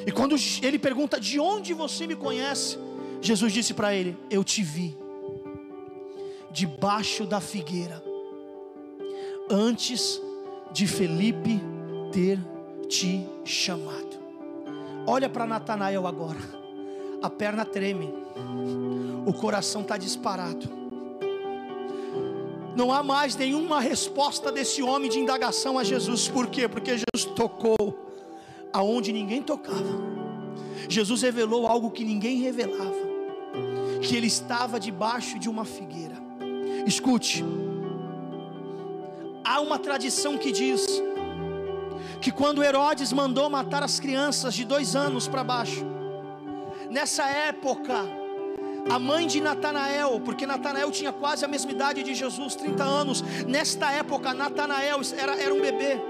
[0.07, 2.75] E quando ele pergunta de onde você me conhece,
[3.21, 4.97] Jesus disse para ele: Eu te vi
[6.49, 8.03] debaixo da figueira,
[9.47, 10.19] antes
[10.73, 11.61] de Felipe
[12.11, 12.39] ter
[12.87, 14.17] te chamado.
[15.07, 16.39] Olha para Natanael agora.
[17.21, 18.13] A perna treme.
[19.25, 20.69] O coração está disparado.
[22.75, 26.27] Não há mais nenhuma resposta desse homem de indagação a Jesus.
[26.27, 26.67] Por quê?
[26.67, 27.97] Porque Jesus tocou
[28.73, 30.15] aonde ninguém tocava.
[30.89, 33.05] Jesus revelou algo que ninguém revelava.
[34.01, 36.15] Que ele estava debaixo de uma figueira.
[36.85, 37.43] Escute.
[39.43, 40.85] Há uma tradição que diz
[42.25, 45.85] que quando Herodes mandou matar as crianças de dois anos para baixo,
[46.89, 47.93] nessa época,
[48.89, 53.21] a mãe de Natanael, porque Natanael tinha quase a mesma idade de Jesus, 30 anos,
[53.45, 56.01] nesta época, Natanael era, era um bebê.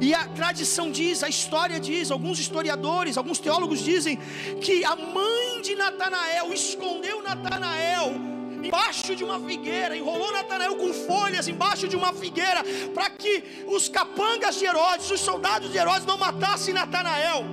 [0.00, 4.18] E a tradição diz, a história diz, alguns historiadores, alguns teólogos dizem
[4.62, 8.33] que a mãe de Natanael escondeu Natanael
[8.66, 12.62] embaixo de uma figueira, enrolou Natanael com folhas embaixo de uma figueira,
[12.94, 17.44] para que os capangas de Herodes, os soldados de Herodes, não matassem Natanael.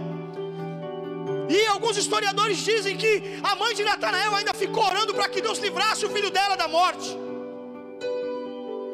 [1.50, 5.60] E alguns historiadores dizem que a mãe de Natanael ainda ficou orando para que Deus
[5.60, 7.10] livrasse o filho dela da morte.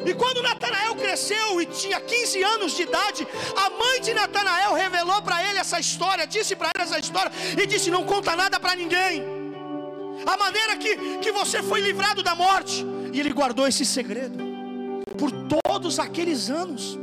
[0.06, 5.22] E quando Natanael cresceu e tinha 15 anos de idade, a mãe de Natanael revelou
[5.22, 7.32] para ele essa história, disse para ele essa história
[7.62, 9.37] e disse: Não conta nada para ninguém
[10.26, 12.86] a maneira que, que você foi livrado da morte.
[13.14, 14.38] E ele guardou esse segredo
[15.18, 16.98] por todos aqueles anos.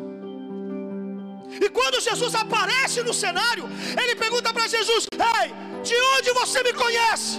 [1.60, 3.64] E quando Jesus aparece no cenário,
[4.00, 5.48] ele pergunta para Jesus: Ei,
[5.82, 7.38] de onde você me conhece?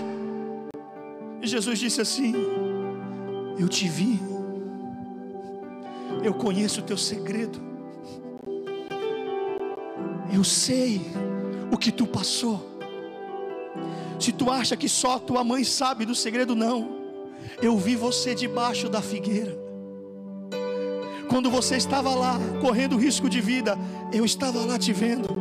[1.42, 2.34] E Jesus disse assim:
[3.60, 4.20] Eu te vi,
[6.24, 7.62] eu conheço o teu segredo,
[10.34, 11.02] eu sei
[11.72, 12.75] o que tu passou.
[14.20, 17.04] Se tu acha que só tua mãe sabe do segredo, não.
[17.62, 19.58] Eu vi você debaixo da figueira.
[21.30, 23.78] Quando você estava lá, correndo risco de vida,
[24.14, 25.38] eu estava lá te vendo.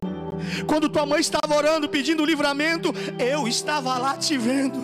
[0.66, 4.79] Quando tua mãe estava orando, pedindo livramento, eu estava lá te vendo.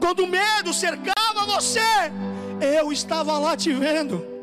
[0.00, 1.80] Quando o medo cercava você,
[2.60, 4.35] eu estava lá te vendo.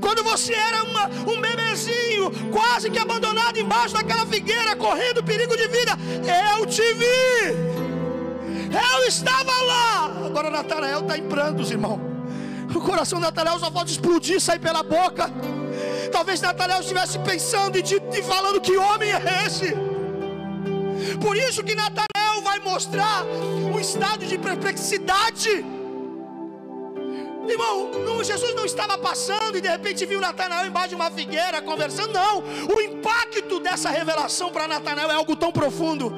[0.00, 5.68] Quando você era uma, um bebezinho, quase que abandonado embaixo daquela figueira, correndo perigo de
[5.68, 5.92] vida,
[6.56, 7.80] eu te vi.
[8.70, 10.26] Eu estava lá.
[10.26, 12.00] Agora Natanael está em prantos, irmão.
[12.74, 15.30] O coração de Natanael só pode explodir, sair pela boca.
[16.12, 19.74] Talvez Natanael estivesse pensando e, e falando: que homem é esse?
[21.20, 25.64] Por isso que Natanael vai mostrar um estado de perplexidade
[27.48, 31.60] Irmão, não, Jesus não estava passando e de repente viu Natanael embaixo de uma figueira
[31.62, 32.12] conversando.
[32.12, 32.42] Não,
[32.74, 36.12] o impacto dessa revelação para Natanael é algo tão profundo.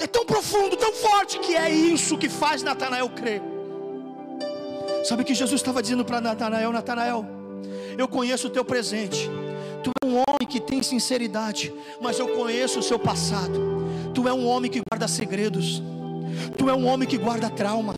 [0.00, 3.42] É tão profundo, tão forte que é isso que faz Natanael crer.
[5.04, 6.72] Sabe o que Jesus estava dizendo para Natanael?
[6.72, 7.26] Natanael,
[7.98, 9.28] eu conheço o teu presente.
[9.82, 13.60] Tu é um homem que tem sinceridade, mas eu conheço o seu passado.
[14.14, 15.82] Tu é um homem que guarda segredos.
[16.56, 17.96] Tu é um homem que guarda traumas.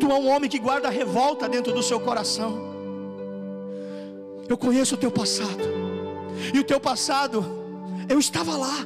[0.00, 2.70] Tu é um homem que guarda revolta dentro do seu coração.
[4.48, 5.62] Eu conheço o teu passado.
[6.54, 7.44] E o teu passado,
[8.08, 8.78] eu estava lá.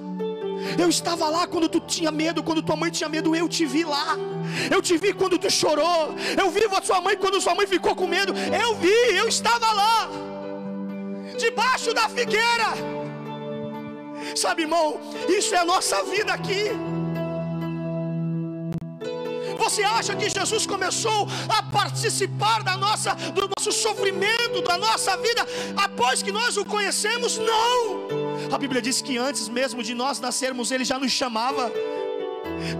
[0.78, 3.84] Eu estava lá quando tu tinha medo, quando tua mãe tinha medo, eu te vi
[3.84, 4.16] lá.
[4.70, 6.14] Eu te vi quando tu chorou.
[6.36, 8.34] Eu vi a sua mãe quando sua mãe ficou com medo.
[8.62, 10.10] Eu vi, eu estava lá.
[11.38, 12.68] Debaixo da figueira.
[14.34, 16.70] Sabe, irmão, isso é a nossa vida aqui.
[19.64, 25.42] Você acha que Jesus começou a participar da nossa, do nosso sofrimento, da nossa vida,
[25.86, 27.38] após que nós o conhecemos?
[27.38, 28.54] Não.
[28.54, 31.72] A Bíblia diz que antes mesmo de nós nascermos, Ele já nos chamava.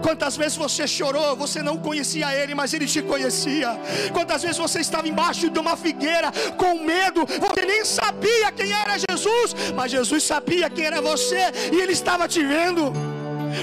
[0.03, 3.71] Quantas vezes você chorou, você não conhecia Ele, mas Ele te conhecia.
[4.13, 8.99] Quantas vezes você estava embaixo de uma figueira com medo, você nem sabia quem era
[9.09, 13.14] Jesus, mas Jesus sabia quem era você e Ele estava te vendo.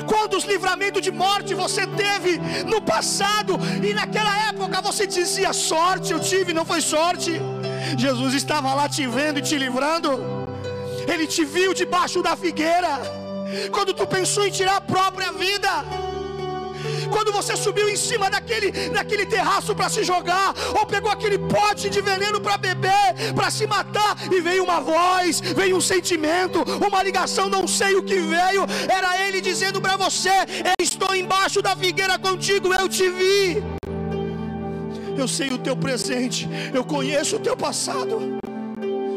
[0.08, 6.20] Quantos livramentos de morte você teve no passado e naquela época você dizia sorte, eu
[6.20, 7.40] tive, não foi sorte.
[7.98, 10.20] Jesus estava lá te vendo e te livrando.
[11.08, 13.00] Ele te viu debaixo da figueira.
[13.72, 15.70] Quando tu pensou em tirar a própria vida,
[17.12, 21.90] quando você subiu em cima daquele, daquele terraço para se jogar, ou pegou aquele pote
[21.90, 27.04] de veneno para beber, para se matar, e veio uma voz, veio um sentimento, uma
[27.04, 30.30] ligação, não sei o que veio, era ele dizendo para você:
[30.72, 33.64] Eu estou embaixo da figueira contigo, eu te vi.
[35.18, 38.40] Eu sei o teu presente, eu conheço o teu passado.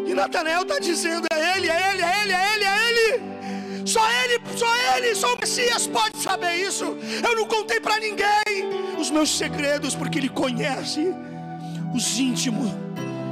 [0.06, 3.33] E Natanael está dizendo: é ele, é ele, é ele, é ele, é ele.
[3.84, 6.84] Só Ele, só Ele, só o Messias pode saber isso.
[7.22, 11.12] Eu não contei para ninguém os meus segredos, porque Ele conhece
[11.94, 12.70] os íntimos.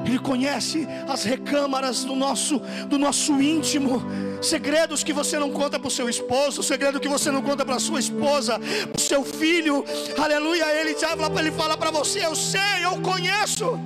[0.04, 4.02] Ele conhece as recâmaras do nosso, do nosso íntimo.
[4.42, 7.78] Segredos que você não conta para o seu esposo, segredo que você não conta para
[7.78, 9.84] sua esposa, para o seu filho.
[10.18, 10.66] Aleluia.
[10.80, 13.78] Ele fala, ele fala para você: Eu sei, eu conheço.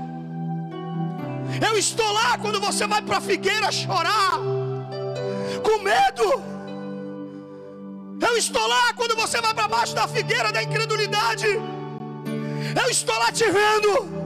[1.68, 4.40] Eu estou lá quando você vai para a figueira chorar,
[5.62, 6.55] com medo.
[8.20, 11.46] Eu estou lá quando você vai para baixo da figueira da incredulidade.
[11.46, 14.16] Eu estou lá te vendo.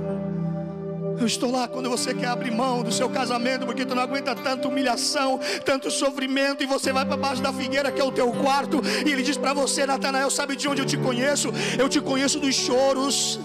[1.18, 4.34] Eu estou lá quando você quer abrir mão do seu casamento, porque tu não aguenta
[4.34, 8.32] tanta humilhação, tanto sofrimento, e você vai para baixo da figueira que é o teu
[8.32, 11.52] quarto, e ele diz para você, Natanael, sabe de onde eu te conheço?
[11.78, 13.38] Eu te conheço dos choros,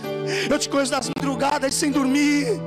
[0.50, 2.62] eu te conheço das madrugadas sem dormir,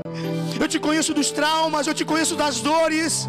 [0.61, 3.27] eu te conheço dos traumas, eu te conheço das dores.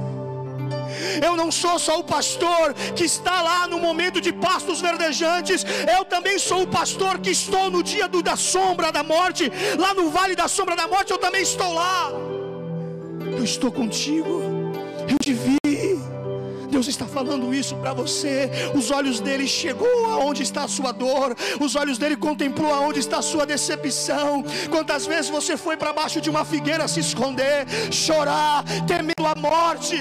[1.23, 5.65] Eu não sou só o pastor que está lá no momento de pastos verdejantes,
[5.97, 9.93] eu também sou o pastor que estou no dia do, da sombra da morte, lá
[9.93, 12.11] no vale da sombra da morte, eu também estou lá.
[13.37, 14.41] Eu estou contigo,
[15.07, 15.59] eu te vi.
[16.69, 18.49] Deus está falando isso para você.
[18.75, 21.35] Os olhos dele chegou aonde está a sua dor.
[21.59, 24.43] Os olhos dele contemplou aonde está a sua decepção.
[24.69, 29.97] Quantas vezes você foi para baixo de uma figueira se esconder, chorar, temendo a morte?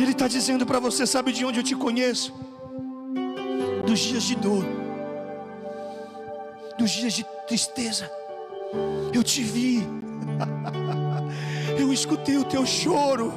[0.00, 2.32] E Ele está dizendo para você: sabe de onde eu te conheço?
[3.86, 4.64] Dos dias de dor,
[6.78, 8.10] dos dias de tristeza.
[9.12, 9.86] Eu te vi,
[11.78, 13.30] eu escutei o teu choro.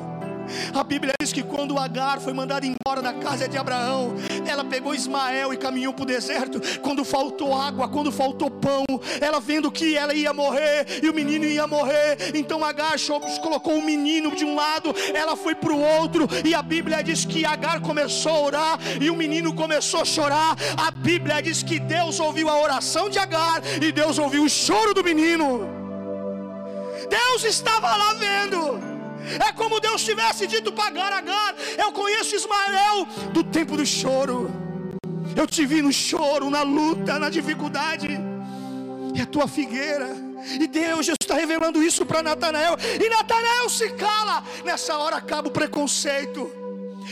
[0.74, 4.14] A Bíblia diz que quando Agar foi mandada embora da casa de Abraão,
[4.46, 6.62] Ela pegou Ismael e caminhou para o deserto.
[6.82, 8.86] Quando faltou água, quando faltou pão,
[9.20, 12.32] ela vendo que ela ia morrer e o menino ia morrer.
[12.34, 12.96] Então Agar
[13.42, 16.28] colocou o menino de um lado, ela foi para o outro.
[16.46, 20.56] E a Bíblia diz que Agar começou a orar e o menino começou a chorar.
[20.78, 24.94] A Bíblia diz que Deus ouviu a oração de Agar e Deus ouviu o choro
[24.94, 25.68] do menino.
[27.10, 28.93] Deus estava lá vendo.
[29.48, 34.52] É como Deus tivesse dito para Agar, eu conheço Ismael do tempo do choro.
[35.36, 38.20] Eu te vi no choro, na luta, na dificuldade.
[39.16, 40.10] É a tua figueira.
[40.60, 42.76] E Deus está revelando isso para Natanael.
[43.04, 44.44] E Natanael se cala.
[44.64, 46.52] Nessa hora acaba o preconceito.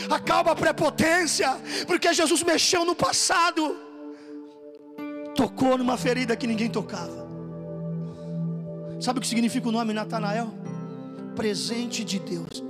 [0.10, 1.58] Acaba a prepotência.
[1.88, 3.78] Porque Jesus mexeu no passado.
[5.36, 7.30] Tocou numa ferida que ninguém tocava.
[9.00, 10.61] Sabe o que significa o nome Natanael?
[11.36, 12.64] Presente de Deus.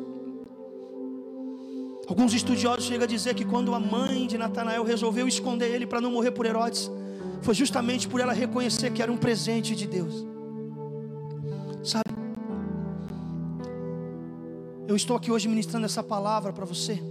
[2.08, 6.02] Alguns estudiosos chegam a dizer que quando a mãe de Natanael resolveu esconder ele para
[6.02, 6.92] não morrer por Herodes,
[7.42, 10.26] foi justamente por ela reconhecer que era um presente de Deus.
[11.84, 12.12] Sabe?
[14.88, 17.02] Eu estou aqui hoje ministrando essa palavra para você.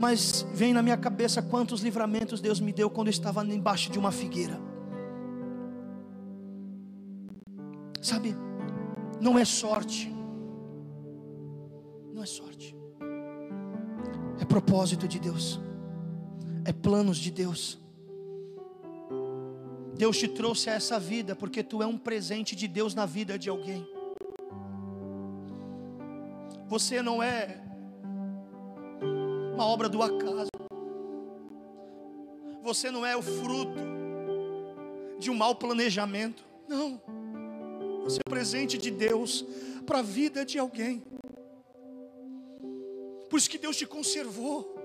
[0.00, 3.98] Mas vem na minha cabeça quantos livramentos Deus me deu quando eu estava embaixo de
[3.98, 4.58] uma figueira.
[8.02, 8.34] Sabe?
[9.20, 10.12] Não é sorte,
[12.12, 12.74] não é sorte,
[14.40, 15.60] é propósito de Deus,
[16.64, 17.78] é planos de Deus.
[19.96, 23.38] Deus te trouxe a essa vida porque tu é um presente de Deus na vida
[23.38, 23.86] de alguém.
[26.66, 27.60] Você não é
[29.54, 30.48] uma obra do acaso.
[32.62, 33.78] Você não é o fruto
[35.18, 36.42] de um mau planejamento.
[36.66, 36.98] Não.
[38.04, 39.44] Você é presente de Deus
[39.86, 41.02] para a vida de alguém.
[43.28, 44.76] Por isso que Deus te conservou.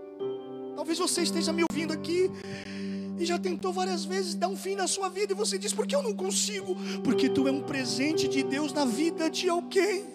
[0.75, 2.29] Talvez você esteja me ouvindo aqui
[3.17, 5.87] e já tentou várias vezes dar um fim na sua vida e você diz: "Por
[5.87, 10.05] que eu não consigo?" Porque tu é um presente de Deus na vida de alguém.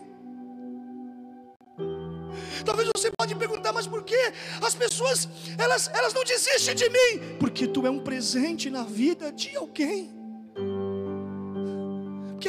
[2.65, 4.21] Talvez você pode perguntar, mas por que
[4.61, 5.29] as pessoas
[5.59, 7.37] elas, elas não desistem de mim?
[7.39, 10.20] Porque tu é um presente na vida de alguém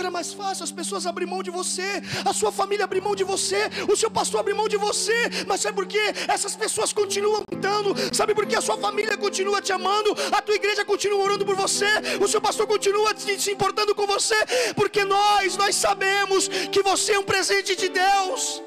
[0.02, 3.24] era mais fácil as pessoas abrir mão de você, a sua família abrir mão de
[3.24, 6.06] você, o seu pastor abrir mão de você, mas sabe por quê?
[6.28, 8.56] Essas pessoas continuam tentando, sabe por quê?
[8.56, 11.90] A sua família continua te amando, a tua igreja continua orando por você,
[12.20, 14.36] o seu pastor continua se importando com você,
[14.76, 18.62] porque nós, nós sabemos que você é um presente de Deus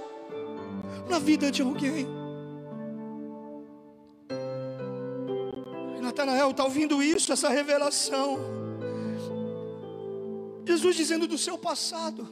[1.08, 2.24] na vida de alguém.
[6.00, 8.63] Natanael está ouvindo isso, essa revelação.
[10.66, 12.26] Jesus dizendo do seu passado.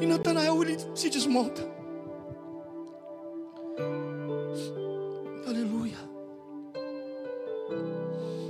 [0.00, 1.62] E Natanael ele se desmonta.
[5.46, 5.96] Aleluia.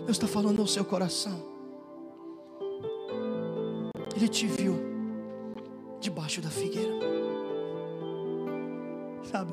[0.05, 1.43] Deus está falando ao seu coração.
[4.17, 4.77] Ele te viu
[6.01, 6.95] debaixo da figueira.
[9.31, 9.53] Sabe?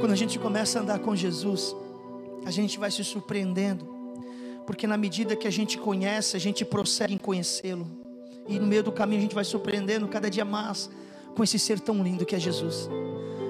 [0.00, 1.76] Quando a gente começa a andar com Jesus,
[2.44, 3.86] a gente vai se surpreendendo,
[4.66, 7.99] porque na medida que a gente conhece, a gente prossegue em conhecê-lo.
[8.48, 10.90] E no meio do caminho a gente vai surpreendendo cada dia mais
[11.34, 12.88] com esse ser tão lindo que é Jesus.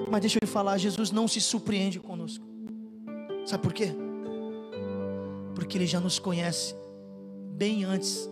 [0.09, 2.45] Mas deixa eu lhe falar, Jesus não se surpreende conosco.
[3.45, 3.91] Sabe por quê?
[5.55, 6.75] Porque Ele já nos conhece
[7.53, 8.29] bem antes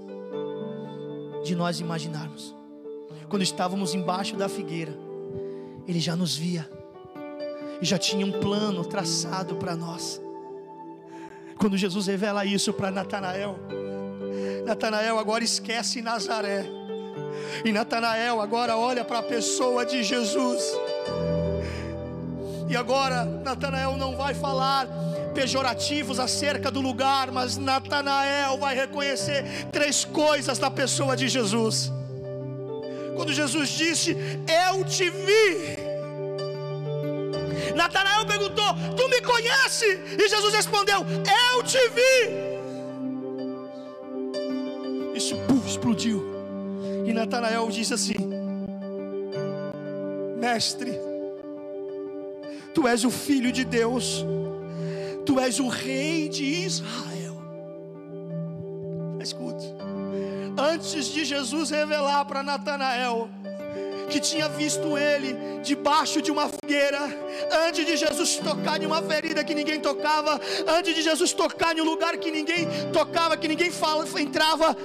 [1.43, 2.55] de nós imaginarmos.
[3.29, 4.97] Quando estávamos embaixo da figueira,
[5.87, 6.69] Ele já nos via
[7.81, 10.21] e já tinha um plano traçado para nós.
[11.57, 13.57] Quando Jesus revela isso para Natanael,
[14.65, 16.65] Natanael agora esquece Nazaré.
[17.63, 20.63] E Natanael agora olha para a pessoa de Jesus.
[22.69, 24.87] E agora Natanael não vai falar
[25.33, 31.91] pejorativos acerca do lugar, mas Natanael vai reconhecer três coisas da pessoa de Jesus.
[33.15, 34.15] Quando Jesus disse:
[34.67, 35.89] Eu te vi.
[37.75, 39.85] Natanael perguntou: Tu me conhece?
[40.17, 41.05] E Jesus respondeu:
[41.53, 42.58] Eu te vi
[47.19, 48.13] Natanael disse assim:
[50.37, 50.97] Mestre,
[52.73, 54.25] tu és o filho de Deus,
[55.25, 57.35] tu és o rei de Israel.
[59.19, 59.65] Escute,
[60.57, 63.29] antes de Jesus revelar para Natanael
[64.09, 67.01] que tinha visto ele debaixo de uma figueira,
[67.67, 71.81] antes de Jesus tocar em uma ferida que ninguém tocava, antes de Jesus tocar em
[71.81, 74.75] um lugar que ninguém tocava, que ninguém fala, entrava,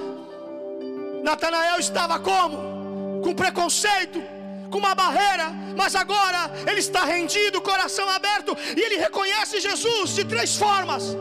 [1.24, 3.22] Natanael estava como?
[3.22, 4.22] Com preconceito,
[4.70, 10.24] com uma barreira, mas agora ele está rendido, coração aberto, e ele reconhece Jesus de
[10.26, 11.16] três formas.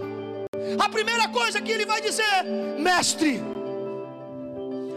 [0.77, 2.43] A primeira coisa que ele vai dizer:
[2.77, 3.41] Mestre.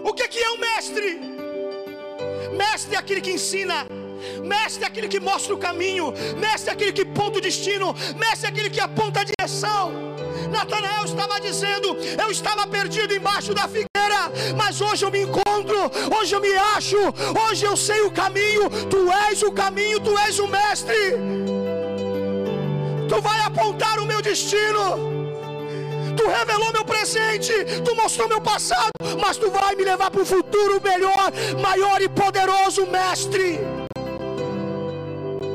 [0.03, 1.21] O que, que é um mestre?
[2.57, 3.87] Mestre é aquele que ensina,
[4.43, 8.47] mestre é aquele que mostra o caminho, mestre é aquele que ponta o destino, mestre
[8.47, 9.93] é aquele que aponta a direção.
[10.51, 13.86] Natanael estava dizendo: Eu estava perdido embaixo da figueira,
[14.57, 15.79] mas hoje eu me encontro,
[16.19, 16.97] hoje eu me acho,
[17.49, 18.69] hoje eu sei o caminho.
[18.91, 21.15] Tu és o caminho, tu és o mestre.
[23.09, 25.15] Tu vai apontar o meu destino.
[26.17, 27.53] Tu revelou meu presente,
[27.85, 28.91] tu mostrou meu passado,
[29.21, 31.31] mas tu vai me levar para o futuro melhor,
[31.61, 33.76] maior e poderoso, mestre.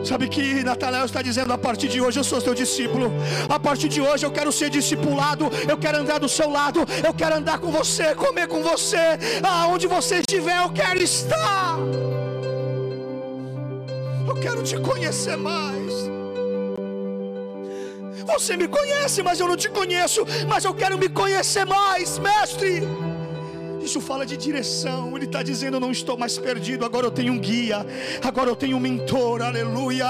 [0.04, 3.12] Sabe que Natanael está dizendo: a partir de hoje eu sou seu discípulo.
[3.49, 5.49] A partir de hoje eu quero ser discipulado.
[5.68, 6.82] Eu quero andar do seu lado.
[7.06, 9.18] Eu quero andar com você, comer com você.
[9.43, 11.78] Aonde você estiver, eu quero estar.
[14.28, 15.93] Eu quero te conhecer mais.
[18.34, 20.26] Você me conhece, mas eu não te conheço.
[20.47, 22.88] Mas eu quero me conhecer mais, mestre.
[23.84, 25.16] Isso fala de direção.
[25.16, 26.86] Ele está dizendo: Eu não estou mais perdido.
[26.86, 27.86] Agora eu tenho um guia.
[28.24, 29.42] Agora eu tenho um mentor.
[29.42, 30.06] Aleluia.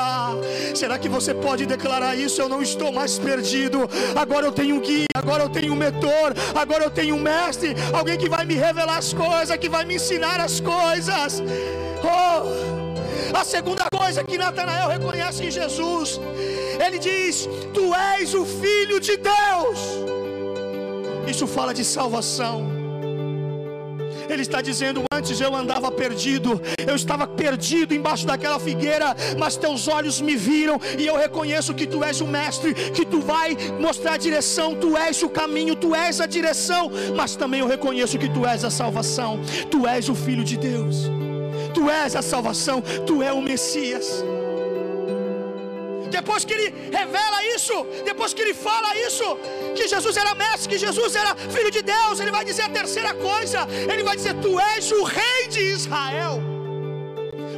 [0.75, 2.41] Será que você pode declarar isso?
[2.41, 3.89] Eu não estou mais perdido.
[4.15, 5.05] Agora eu tenho um guia.
[5.15, 6.33] Agora eu tenho um mentor.
[6.53, 7.75] Agora eu tenho um mestre.
[7.93, 9.55] Alguém que vai me revelar as coisas.
[9.57, 11.41] Que vai me ensinar as coisas.
[12.03, 12.81] Oh.
[13.33, 16.19] A segunda coisa que Natanael reconhece em Jesus,
[16.85, 19.79] ele diz: Tu és o Filho de Deus.
[21.27, 22.80] Isso fala de salvação.
[24.29, 29.87] Ele está dizendo: Antes eu andava perdido, eu estava perdido embaixo daquela figueira, mas teus
[29.87, 34.13] olhos me viram e eu reconheço que tu és o mestre, que tu vai mostrar
[34.13, 38.29] a direção, tu és o caminho, tu és a direção, mas também eu reconheço que
[38.29, 41.09] tu és a salvação, tu és o Filho de Deus,
[41.73, 44.23] tu és a salvação, tu és o Messias
[46.11, 47.73] depois que ele revela isso,
[48.05, 49.37] depois que ele fala isso,
[49.75, 53.13] que Jesus era mestre, que Jesus era filho de Deus, ele vai dizer a terceira
[53.13, 56.39] coisa: ele vai dizer, Tu és o rei de Israel.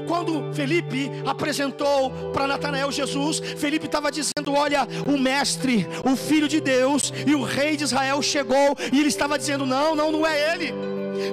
[0.08, 6.60] Quando Felipe apresentou para Natanael Jesus, Felipe estava dizendo: Olha, o mestre, o filho de
[6.60, 10.54] Deus e o rei de Israel chegou, e ele estava dizendo: Não, não, não é
[10.54, 10.74] ele.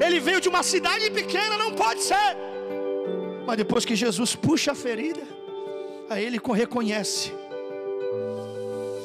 [0.04, 2.36] Ele veio de uma cidade pequena, não pode ser.
[3.46, 5.22] Mas depois que Jesus puxa a ferida,
[6.10, 7.32] Aí ele reconhece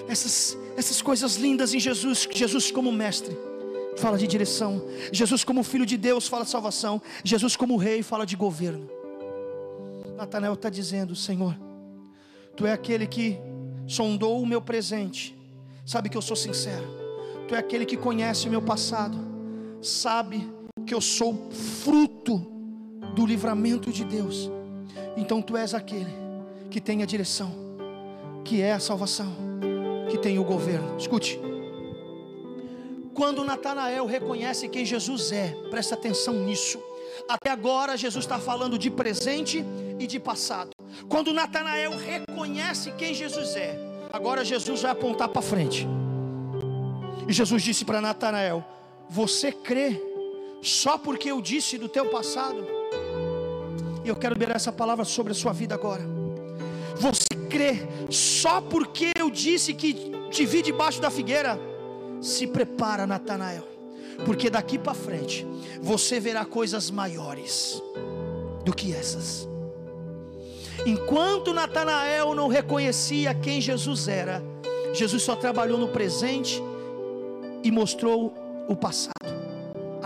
[0.07, 3.37] essas, essas coisas lindas em Jesus, Jesus como mestre
[3.95, 8.25] fala de direção, Jesus como filho de Deus fala de salvação, Jesus como rei fala
[8.25, 8.89] de governo.
[10.17, 11.55] Natanael está dizendo: Senhor,
[12.57, 13.37] Tu é aquele que
[13.87, 15.37] sondou o meu presente,
[15.85, 16.87] sabe que eu sou sincero,
[17.47, 19.15] Tu é aquele que conhece o meu passado,
[19.79, 20.51] sabe
[20.87, 21.51] que eu sou
[21.83, 22.39] fruto
[23.13, 24.49] do livramento de Deus,
[25.15, 26.24] então Tu és aquele
[26.75, 27.55] que tem a direção,
[28.43, 29.33] que é a salvação,
[30.11, 30.97] que tem o governo.
[30.97, 31.39] Escute.
[33.13, 36.77] Quando Natanael reconhece quem Jesus é, presta atenção nisso.
[37.29, 39.63] Até agora Jesus está falando de presente
[39.97, 40.71] e de passado.
[41.07, 43.79] Quando Natanael reconhece quem Jesus é,
[44.11, 45.87] agora Jesus vai apontar para frente.
[47.25, 48.61] E Jesus disse para Natanael:
[49.09, 49.97] Você crê
[50.61, 52.67] só porque eu disse do teu passado?
[54.03, 56.24] E eu quero ver essa palavra sobre a sua vida agora.
[56.95, 57.79] Você crê
[58.09, 59.93] só porque eu disse que
[60.31, 61.59] te vi debaixo da figueira?
[62.21, 63.63] Se prepara, Natanael,
[64.25, 65.45] porque daqui para frente
[65.81, 67.81] você verá coisas maiores
[68.63, 69.47] do que essas.
[70.85, 74.41] Enquanto Natanael não reconhecia quem Jesus era,
[74.93, 76.61] Jesus só trabalhou no presente
[77.63, 78.33] e mostrou
[78.67, 79.34] o passado.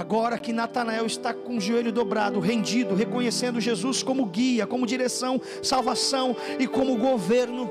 [0.09, 5.39] Agora que Natanael está com o joelho dobrado, rendido, reconhecendo Jesus como guia, como direção,
[5.61, 7.69] salvação e como governo,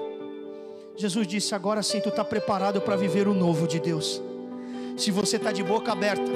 [0.95, 4.22] Jesus disse: Agora sim tu está preparado para viver o novo de Deus.
[4.97, 6.30] Se você está de boca aberta,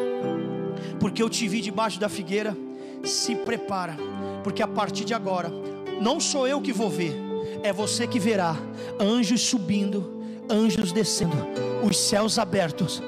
[0.98, 2.56] porque eu te vi debaixo da figueira,
[3.04, 3.96] se prepara,
[4.42, 5.52] porque a partir de agora,
[6.00, 7.14] não sou eu que vou ver,
[7.62, 8.56] é você que verá
[8.98, 11.36] anjos subindo, anjos descendo,
[11.80, 13.00] os céus abertos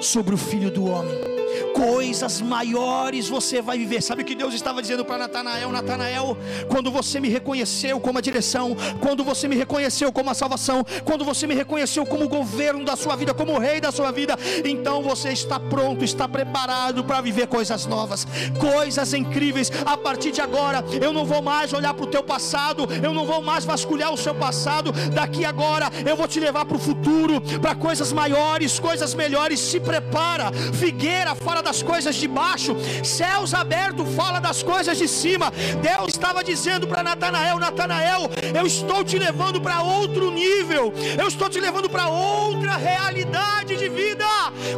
[0.00, 1.29] sobre o filho do homem
[1.74, 4.02] coisas maiores você vai viver.
[4.02, 5.72] Sabe o que Deus estava dizendo para Natanael?
[5.72, 6.36] Natanael,
[6.68, 11.24] quando você me reconheceu como a direção, quando você me reconheceu como a salvação, quando
[11.24, 14.38] você me reconheceu como o governo da sua vida, como o rei da sua vida,
[14.64, 18.26] então você está pronto, está preparado para viver coisas novas,
[18.58, 19.70] coisas incríveis.
[19.84, 23.26] A partir de agora, eu não vou mais olhar para o teu passado, eu não
[23.26, 24.92] vou mais vasculhar o seu passado.
[25.12, 29.60] Daqui agora, eu vou te levar para o futuro, para coisas maiores, coisas melhores.
[29.60, 35.50] Se prepara, figueira fala das coisas de baixo, céus abertos fala das coisas de cima.
[35.80, 41.48] Deus estava dizendo para Natanael: Natanael, eu estou te levando para outro nível, eu estou
[41.48, 44.26] te levando para outra realidade de vida,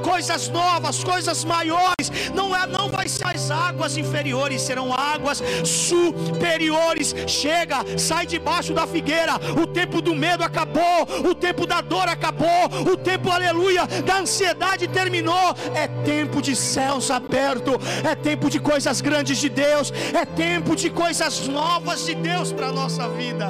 [0.05, 2.13] coisas novas, coisas maiores.
[2.33, 7.13] Não é, não vai ser as águas inferiores, serão águas superiores.
[7.27, 9.35] Chega, sai debaixo da figueira.
[9.61, 14.87] O tempo do medo acabou, o tempo da dor acabou, o tempo, aleluia, da ansiedade
[14.87, 15.57] terminou.
[15.75, 17.75] É tempo de céus abertos,
[18.05, 22.69] é tempo de coisas grandes de Deus, é tempo de coisas novas de Deus para
[22.69, 23.49] a nossa vida.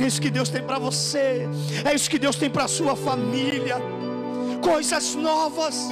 [0.00, 1.48] É isso que Deus tem para você,
[1.84, 3.76] é isso que Deus tem para a sua família.
[4.62, 5.88] Coisas novas.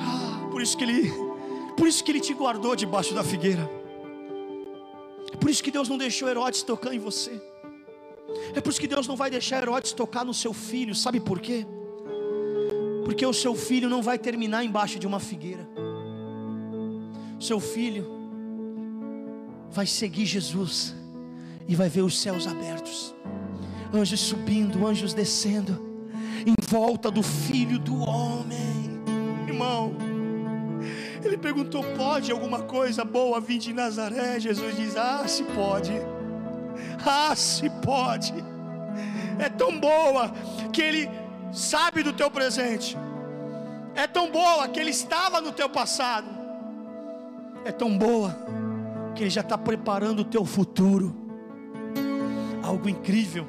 [0.00, 1.12] Ah, por isso que Ele,
[1.76, 3.68] por isso que Ele te guardou debaixo da figueira.
[5.40, 7.40] Por isso que Deus não deixou Herodes tocar em você.
[8.54, 10.94] É por isso que Deus não vai deixar Herodes tocar no seu filho.
[10.94, 11.66] Sabe por quê?
[13.04, 15.68] Porque o seu filho não vai terminar embaixo de uma figueira.
[17.38, 18.06] Seu filho
[19.70, 20.94] vai seguir Jesus
[21.66, 23.14] e vai ver os céus abertos,
[23.94, 25.80] anjos subindo, anjos descendo,
[26.44, 29.00] em volta do filho do homem.
[29.46, 29.94] Irmão,
[31.24, 34.40] ele perguntou: pode alguma coisa boa vir de Nazaré?
[34.40, 35.92] Jesus diz: ah, se pode.
[37.04, 38.34] Ah, se pode.
[39.38, 40.30] É tão boa
[40.72, 41.08] que Ele
[41.52, 42.96] sabe do teu presente.
[43.94, 46.28] É tão boa que Ele estava no teu passado.
[47.64, 48.36] É tão boa
[49.14, 51.14] que Ele já está preparando o teu futuro.
[52.62, 53.46] Algo incrível.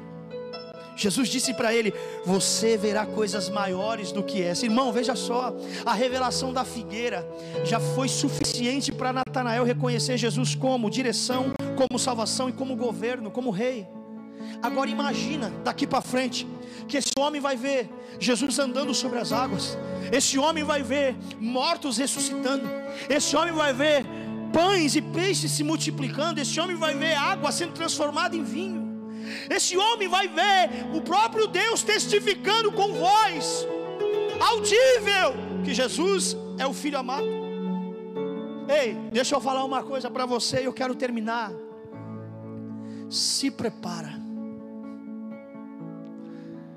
[0.96, 1.92] Jesus disse para ele:
[2.24, 4.66] Você verá coisas maiores do que essa.
[4.66, 7.26] Irmão, veja só, a revelação da figueira
[7.64, 13.50] já foi suficiente para Natanael reconhecer Jesus como direção, como salvação e como governo, como
[13.50, 13.86] rei.
[14.62, 16.46] Agora imagina daqui para frente
[16.86, 19.76] que esse homem vai ver Jesus andando sobre as águas.
[20.12, 22.68] Esse homem vai ver mortos ressuscitando.
[23.08, 24.06] Esse homem vai ver
[24.52, 26.40] pães e peixes se multiplicando.
[26.40, 28.80] Esse homem vai ver água sendo transformada em vinho.
[29.50, 33.66] Esse homem vai ver o próprio Deus testificando com voz
[34.40, 35.34] audível
[35.64, 37.26] que Jesus é o filho amado.
[38.68, 41.52] Ei, deixa eu falar uma coisa para você e eu quero terminar.
[43.08, 44.21] Se prepara.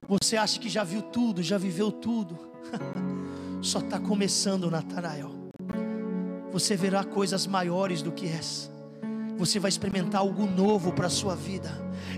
[0.08, 2.38] Você acha que já viu tudo, já viveu tudo?
[3.62, 5.32] Só está começando, Natanael.
[6.52, 8.70] Você verá coisas maiores do que essa.
[9.38, 11.70] Você vai experimentar algo novo para a sua vida.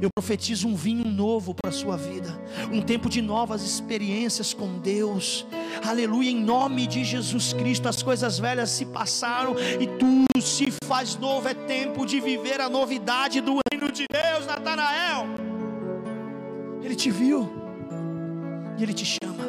[0.02, 2.30] Eu profetizo um vinho novo para a sua vida,
[2.72, 5.48] um tempo de novas experiências com Deus.
[5.84, 11.16] Aleluia, em nome de Jesus Cristo, as coisas velhas se passaram e tudo se faz
[11.16, 11.48] novo.
[11.48, 15.26] É tempo de viver a novidade do reino de Deus, Natanael.
[16.84, 17.57] Ele te viu
[18.78, 19.44] e ele te chama.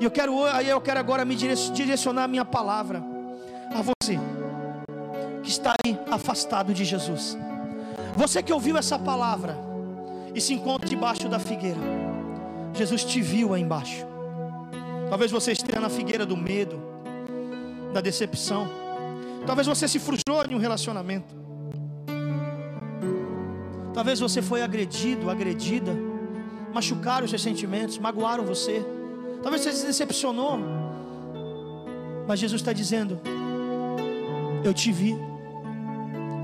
[0.00, 3.02] E eu quero, eu quero agora me direcionar a minha palavra
[3.74, 4.18] a você
[5.42, 7.36] que está aí afastado de Jesus.
[8.16, 9.56] Você que ouviu essa palavra
[10.34, 11.80] e se encontra debaixo da figueira,
[12.74, 14.04] Jesus te viu aí embaixo.
[15.08, 16.82] Talvez você esteja na figueira do medo,
[17.92, 18.68] da decepção.
[19.46, 21.34] Talvez você se frustrou em um relacionamento.
[23.94, 25.92] Talvez você foi agredido, agredida,
[26.76, 28.84] machucaram os seus sentimentos, magoaram você.
[29.42, 30.58] Talvez você se decepcionou.
[32.28, 33.18] Mas Jesus está dizendo:
[34.62, 35.16] Eu te vi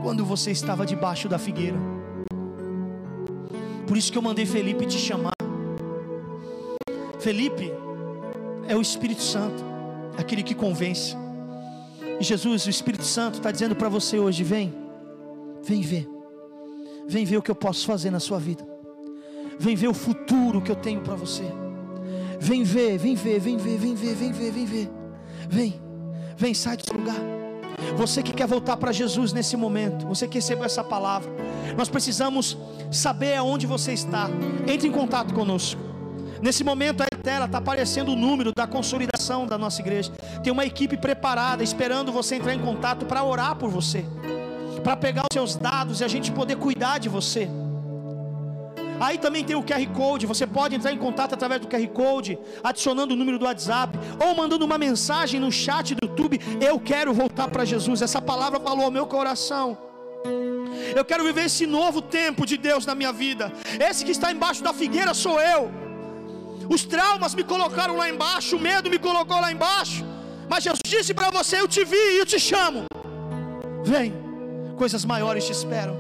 [0.03, 1.79] quando você estava debaixo da figueira.
[3.87, 5.33] Por isso que eu mandei Felipe te chamar.
[7.21, 7.71] Felipe
[8.67, 9.63] é o Espírito Santo,
[10.17, 11.15] aquele que convence.
[12.19, 14.73] E Jesus, o Espírito Santo, está dizendo para você hoje: vem,
[15.63, 16.09] vem ver,
[17.07, 18.67] vem ver o que eu posso fazer na sua vida,
[19.59, 21.45] vem ver o futuro que eu tenho para você.
[22.39, 24.91] Vem ver, vem ver, vem ver, vem ver, vem ver, vem ver,
[25.49, 25.81] vem,
[26.37, 27.21] vem, sai seu lugar.
[27.97, 31.31] Você que quer voltar para Jesus nesse momento, você que recebeu essa palavra,
[31.77, 32.57] nós precisamos
[32.91, 34.29] saber aonde você está.
[34.67, 35.81] Entre em contato conosco.
[36.41, 40.11] Nesse momento a tela está aparecendo o número da consolidação da nossa igreja.
[40.43, 44.05] Tem uma equipe preparada esperando você entrar em contato para orar por você,
[44.83, 47.49] para pegar os seus dados e a gente poder cuidar de você.
[49.05, 52.39] Aí também tem o QR Code, você pode entrar em contato através do QR Code,
[52.63, 56.41] adicionando o número do WhatsApp, ou mandando uma mensagem no chat do YouTube.
[56.61, 58.01] Eu quero voltar para Jesus.
[58.01, 59.67] Essa palavra falou ao meu coração.
[60.95, 63.53] Eu quero viver esse novo tempo de Deus na minha vida.
[63.89, 65.63] Esse que está embaixo da figueira sou eu.
[66.71, 70.05] Os traumas me colocaram lá embaixo, o medo me colocou lá embaixo.
[70.49, 72.85] Mas Jesus disse para você: Eu te vi e eu te chamo.
[73.83, 74.15] Vem,
[74.77, 75.97] coisas maiores te esperam.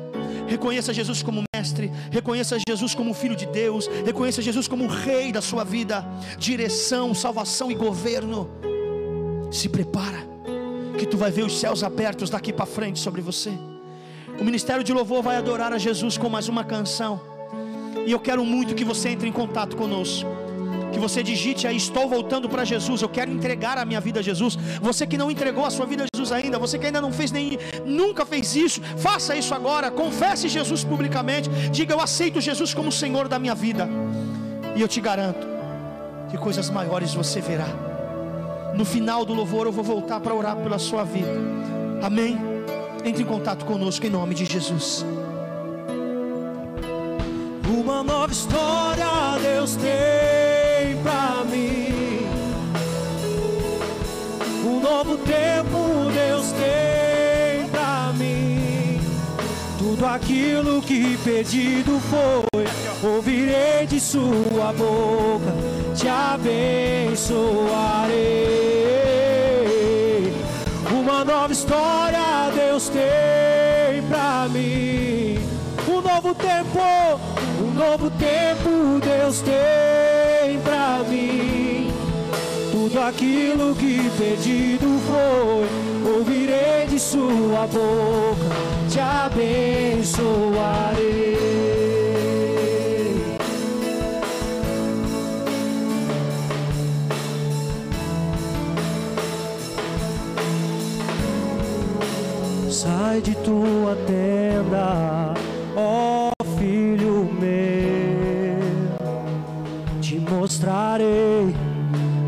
[0.46, 5.40] Reconheça Jesus como mestre, reconheça Jesus como filho de Deus, reconheça Jesus como rei da
[5.40, 6.04] sua vida,
[6.36, 8.50] direção, salvação e governo.
[9.50, 10.26] Se prepara,
[10.98, 13.52] que tu vai ver os céus abertos daqui para frente sobre você.
[14.40, 17.20] O ministério de louvor vai adorar a Jesus com mais uma canção.
[18.04, 20.41] E eu quero muito que você entre em contato conosco
[20.92, 24.22] que você digite aí: Estou voltando para Jesus, eu quero entregar a minha vida a
[24.22, 24.56] Jesus.
[24.80, 27.32] Você que não entregou a sua vida a Jesus ainda, você que ainda não fez
[27.32, 29.90] nem, nunca fez isso, faça isso agora.
[29.90, 33.88] Confesse Jesus publicamente, diga: Eu aceito Jesus como Senhor da minha vida,
[34.76, 35.46] e eu te garanto
[36.30, 37.68] que coisas maiores você verá.
[38.74, 41.30] No final do louvor, eu vou voltar para orar pela sua vida.
[42.02, 42.38] Amém?
[43.04, 45.04] Entre em contato conosco em nome de Jesus.
[47.68, 49.11] Uma nova história
[60.14, 62.66] aquilo que pedido foi,
[63.02, 65.54] ouvirei de sua boca,
[65.94, 67.12] te abençoarei.
[70.90, 75.38] Uma nova história Deus tem pra mim.
[75.88, 77.18] Um novo tempo,
[77.60, 81.90] um novo tempo Deus tem pra mim.
[82.70, 85.66] Tudo aquilo que pedido foi,
[86.14, 88.81] ouvirei de sua boca,
[89.24, 90.62] abençoarei.
[102.70, 105.34] Sai de tua tenda
[105.76, 108.58] ó filho meu,
[110.00, 111.54] te mostrarei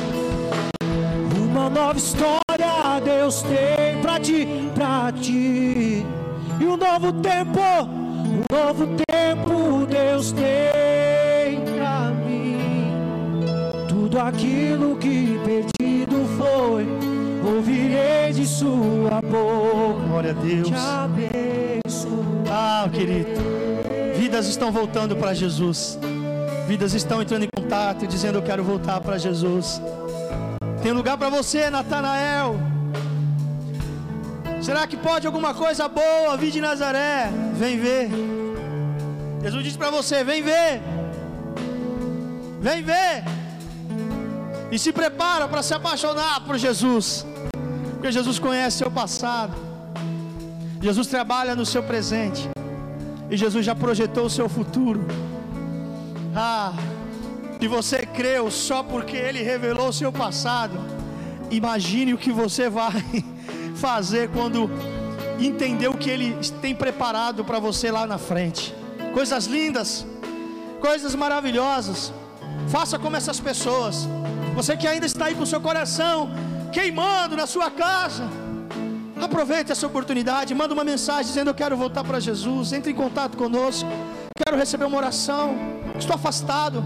[1.35, 6.05] uma nova história Deus tem pra ti, pra ti.
[6.57, 12.93] E um novo tempo, um novo tempo Deus tem pra mim.
[13.89, 16.87] Tudo aquilo que perdido foi,
[17.45, 20.07] ouvirei de sua boca.
[20.07, 20.65] Glória a Deus.
[20.69, 22.09] Te abençoe.
[22.49, 23.31] Ah, querido,
[24.19, 25.97] vidas estão voltando para Jesus.
[26.67, 29.81] Vidas estão entrando em contato e dizendo: Eu quero voltar para Jesus.
[30.83, 32.59] Tem lugar para você, Natanael.
[34.61, 37.31] Será que pode alguma coisa boa vir de Nazaré?
[37.53, 38.09] Vem ver.
[39.41, 40.81] Jesus disse para você: Vem ver.
[42.59, 43.23] Vem ver.
[44.69, 47.25] E se prepara para se apaixonar por Jesus.
[47.93, 49.55] Porque Jesus conhece seu passado.
[50.81, 52.49] Jesus trabalha no seu presente.
[53.29, 55.05] E Jesus já projetou o seu futuro.
[56.35, 56.73] Ah,
[57.61, 60.79] e você creu só porque Ele revelou o seu passado.
[61.51, 63.03] Imagine o que você vai
[63.75, 64.69] fazer quando
[65.39, 68.73] entender o que Ele tem preparado para você lá na frente.
[69.13, 70.05] Coisas lindas,
[70.79, 72.13] coisas maravilhosas.
[72.69, 74.07] Faça como essas pessoas.
[74.55, 76.29] Você que ainda está aí com seu coração
[76.71, 78.27] queimando na sua casa.
[79.21, 82.71] Aproveite essa oportunidade, manda uma mensagem dizendo: Eu quero voltar para Jesus.
[82.71, 83.89] Entre em contato conosco.
[84.45, 85.55] Quero receber uma oração.
[85.97, 86.83] Estou afastado.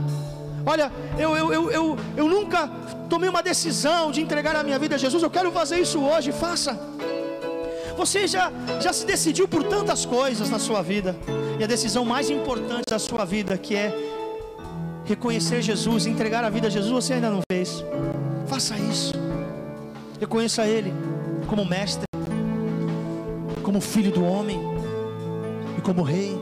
[0.65, 2.67] Olha, eu, eu, eu, eu, eu nunca
[3.09, 5.21] tomei uma decisão de entregar a minha vida a Jesus.
[5.21, 6.31] Eu quero fazer isso hoje.
[6.31, 6.79] Faça.
[7.95, 11.15] Você já, já se decidiu por tantas coisas na sua vida.
[11.59, 13.93] E a decisão mais importante da sua vida, que é
[15.05, 17.83] reconhecer Jesus, entregar a vida a Jesus, você ainda não fez.
[18.47, 19.13] Faça isso.
[20.19, 20.91] Reconheça Ele
[21.47, 22.12] como mestre
[23.73, 24.61] como filho do homem
[25.75, 26.39] e como rei.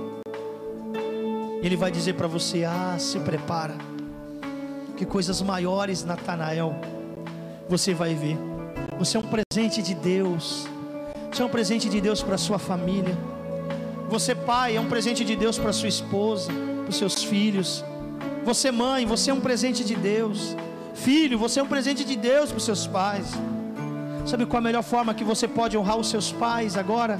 [1.63, 3.73] Ele vai dizer para você: Ah, se prepara,
[4.97, 6.75] que coisas maiores, Natanael,
[7.69, 8.37] você vai ver.
[8.99, 10.67] Você é um presente de Deus.
[11.31, 13.17] Você é um presente de Deus para sua família.
[14.09, 16.51] Você, pai, é um presente de Deus para sua esposa,
[16.83, 17.81] para seus filhos.
[18.43, 20.53] Você, mãe, você é um presente de Deus.
[20.93, 23.27] Filho, você é um presente de Deus para seus pais.
[24.25, 27.19] Sabe qual a melhor forma que você pode honrar os seus pais agora?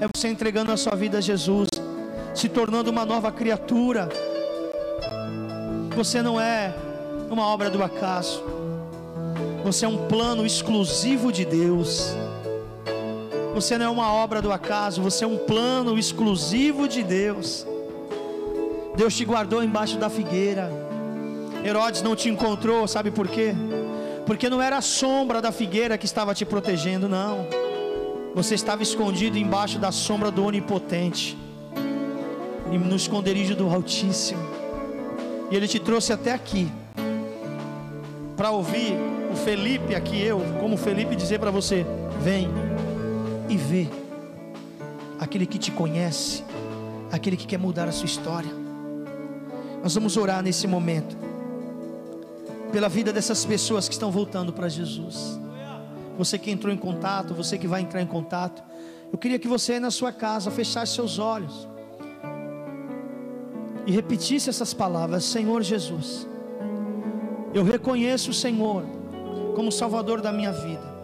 [0.00, 1.68] É você entregando a sua vida a Jesus,
[2.34, 4.08] se tornando uma nova criatura.
[5.96, 6.74] Você não é
[7.30, 8.42] uma obra do acaso,
[9.64, 12.14] você é um plano exclusivo de Deus.
[13.54, 17.66] Você não é uma obra do acaso, você é um plano exclusivo de Deus.
[18.96, 20.70] Deus te guardou embaixo da figueira.
[21.64, 23.54] Herodes não te encontrou, sabe por quê?
[24.26, 27.46] Porque não era a sombra da figueira que estava te protegendo, não.
[28.34, 31.38] Você estava escondido embaixo da sombra do Onipotente,
[32.68, 34.42] no esconderijo do Altíssimo,
[35.50, 36.70] e Ele te trouxe até aqui,
[38.36, 38.94] para ouvir
[39.32, 41.86] o Felipe, aqui eu, como Felipe, dizer para você:
[42.20, 42.48] vem
[43.48, 43.88] e vê,
[45.20, 46.44] aquele que te conhece,
[47.10, 48.50] aquele que quer mudar a sua história.
[49.82, 51.25] Nós vamos orar nesse momento
[52.72, 55.38] pela vida dessas pessoas que estão voltando para Jesus.
[56.18, 58.62] Você que entrou em contato, você que vai entrar em contato,
[59.12, 61.68] eu queria que você na sua casa fechasse seus olhos
[63.86, 66.26] e repetisse essas palavras: Senhor Jesus,
[67.54, 68.84] eu reconheço o Senhor
[69.54, 70.96] como Salvador da minha vida.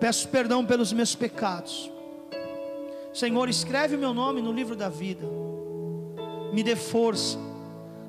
[0.00, 1.90] Peço perdão pelos meus pecados.
[3.12, 5.26] Senhor, escreve o meu nome no livro da vida.
[6.52, 7.36] Me dê força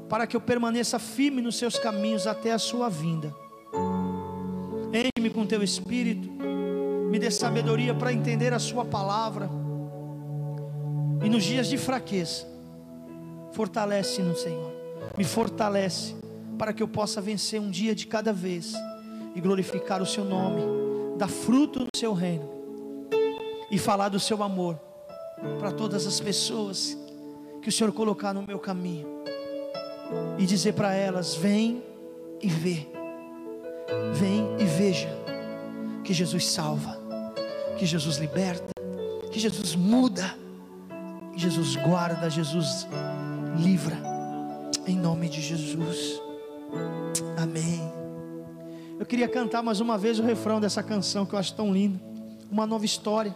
[0.09, 3.33] para que eu permaneça firme nos seus caminhos até a sua vinda.
[4.91, 6.27] Enche-me com teu espírito,
[7.11, 9.47] me dê sabedoria para entender a sua palavra.
[11.23, 12.47] E nos dias de fraqueza,
[13.51, 14.71] fortalece-nos, Senhor.
[15.15, 16.15] Me fortalece
[16.57, 18.73] para que eu possa vencer um dia de cada vez
[19.35, 20.61] e glorificar o seu nome,
[21.17, 22.49] dar fruto no seu reino
[23.69, 24.79] e falar do seu amor
[25.59, 26.97] para todas as pessoas
[27.61, 29.19] que o Senhor colocar no meu caminho
[30.37, 31.83] e dizer para elas: vem
[32.41, 32.87] e vê,
[34.13, 35.09] vem e veja
[36.03, 36.97] que Jesus salva,
[37.77, 38.73] que Jesus liberta,
[39.31, 40.35] que Jesus muda,
[41.33, 42.87] que Jesus guarda, Jesus
[43.57, 43.97] livra,
[44.87, 46.21] em nome de Jesus,
[47.37, 47.79] amém.
[48.99, 51.99] Eu queria cantar mais uma vez o refrão dessa canção que eu acho tão linda,
[52.51, 53.33] uma nova história.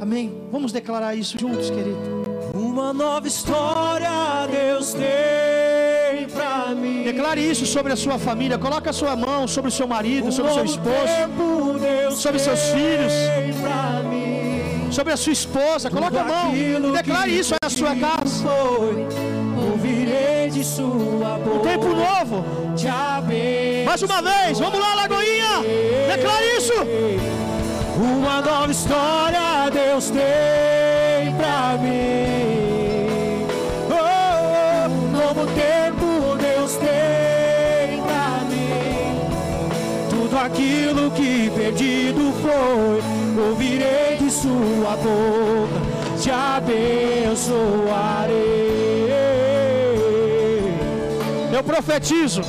[0.00, 0.48] Amém.
[0.50, 2.26] Vamos declarar isso juntos, querido.
[2.54, 4.10] Uma nova história
[4.50, 5.45] Deus mim.
[7.04, 8.58] Declare isso sobre a sua família.
[8.58, 13.12] Coloque a sua mão sobre o seu marido, sobre o seu esposo, sobre seus filhos,
[14.90, 15.90] sobre a sua esposa.
[15.90, 16.52] Coloque a mão.
[16.92, 18.44] Declare isso na sua casa.
[19.68, 21.56] Ouvirei de sua boca.
[21.56, 22.44] Um tempo novo.
[23.84, 24.58] Mais uma vez.
[24.58, 25.62] Vamos lá, Lagoinha.
[26.14, 26.74] Declare isso.
[27.98, 32.45] Uma nova história Deus tem pra mim.
[41.66, 43.02] Perdido foi,
[43.48, 45.80] ouvirei de Sua boca,
[46.20, 47.56] te abençoarei.
[51.52, 52.42] Eu profetizo.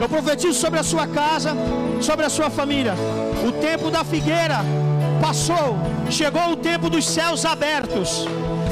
[0.00, 1.52] Eu profetizo sobre a sua casa,
[2.00, 2.94] sobre a sua família.
[3.46, 4.58] O tempo da figueira
[5.20, 5.78] passou.
[6.10, 8.26] Chegou o tempo dos céus abertos.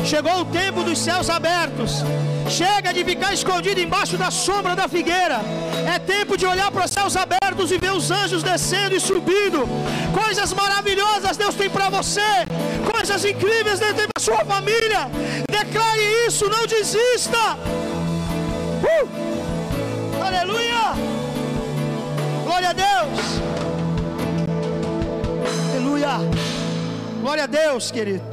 [0.05, 2.03] Chegou o tempo dos céus abertos.
[2.49, 5.41] Chega de ficar escondido embaixo da sombra da figueira.
[5.95, 7.40] É tempo de olhar para os céus abertos
[7.71, 9.67] e ver os anjos descendo e subindo.
[10.15, 12.21] Coisas maravilhosas Deus tem para você.
[12.91, 15.09] Coisas incríveis Deus tem para sua família.
[15.51, 17.57] Declare isso, não desista.
[18.83, 20.25] Uh!
[20.25, 20.95] Aleluia!
[22.45, 23.19] Glória a Deus!
[25.73, 26.19] Aleluia!
[27.21, 28.25] Glória a Deus, querido.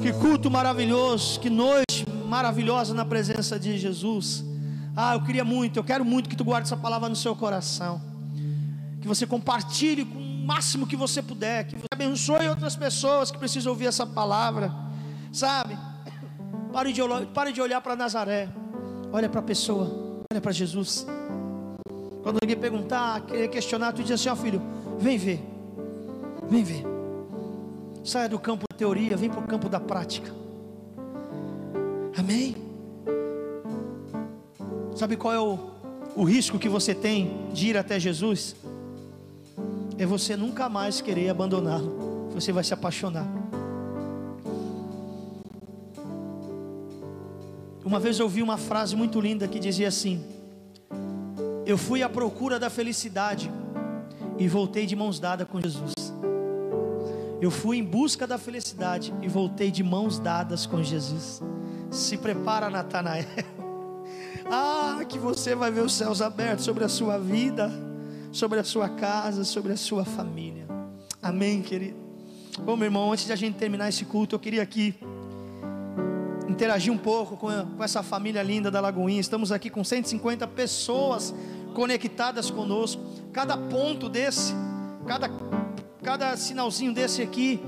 [0.00, 4.44] Que culto maravilhoso, que noite maravilhosa na presença de Jesus.
[4.96, 8.13] Ah, eu queria muito, eu quero muito que tu guarde essa palavra no seu coração.
[9.04, 13.36] Que você compartilhe com o máximo que você puder, que você abençoe outras pessoas que
[13.36, 14.72] precisam ouvir essa palavra,
[15.30, 15.76] sabe?
[16.72, 17.02] Pare de,
[17.34, 18.48] pare de olhar para Nazaré,
[19.12, 21.06] olha para a pessoa, olha para Jesus.
[22.22, 24.62] Quando alguém perguntar, querer questionar, tu diz assim: Ó oh, filho,
[24.98, 25.44] vem ver,
[26.48, 26.82] vem ver.
[28.02, 30.32] Saia do campo da teoria, vem para o campo da prática.
[32.16, 32.56] Amém?
[34.96, 35.58] Sabe qual é o,
[36.16, 38.56] o risco que você tem de ir até Jesus?
[39.96, 42.30] É você nunca mais querer abandoná-lo.
[42.34, 43.26] Você vai se apaixonar.
[47.84, 50.24] Uma vez eu ouvi uma frase muito linda que dizia assim:
[51.64, 53.50] Eu fui à procura da felicidade
[54.38, 55.92] e voltei de mãos dadas com Jesus.
[57.40, 61.42] Eu fui em busca da felicidade e voltei de mãos dadas com Jesus.
[61.90, 63.26] Se prepara, Natanael.
[64.46, 67.72] Ah, que você vai ver os céus abertos sobre a sua vida,
[68.34, 70.66] sobre a sua casa, sobre a sua família.
[71.22, 71.96] Amém, querido.
[72.58, 74.92] Bom, meu irmão, antes de a gente terminar esse culto, eu queria aqui
[76.48, 79.20] interagir um pouco com, com essa família linda da Lagoinha.
[79.20, 81.32] Estamos aqui com 150 pessoas
[81.74, 83.00] conectadas conosco.
[83.32, 84.52] Cada ponto desse,
[85.06, 85.30] cada,
[86.02, 87.60] cada sinalzinho desse aqui,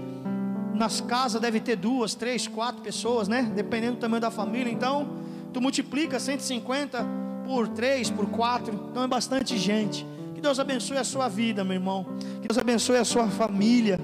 [0.75, 3.51] nas casas deve ter duas, três, quatro pessoas, né?
[3.55, 4.73] Dependendo do tamanho da família.
[4.73, 5.17] Então,
[5.53, 7.07] tu multiplica 150
[7.47, 8.89] por três, por quatro.
[8.91, 10.05] Então é bastante gente.
[10.47, 12.07] Deus abençoe a sua vida, meu irmão.
[12.41, 13.99] Que Deus abençoe a sua família.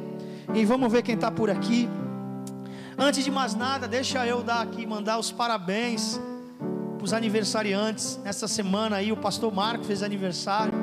[0.52, 1.88] E vamos ver quem está por aqui.
[2.98, 6.20] Antes de mais nada, deixa eu dar aqui, mandar os parabéns
[6.98, 8.18] para os aniversariantes.
[8.24, 10.74] Nessa semana aí, o pastor Marcos fez aniversário.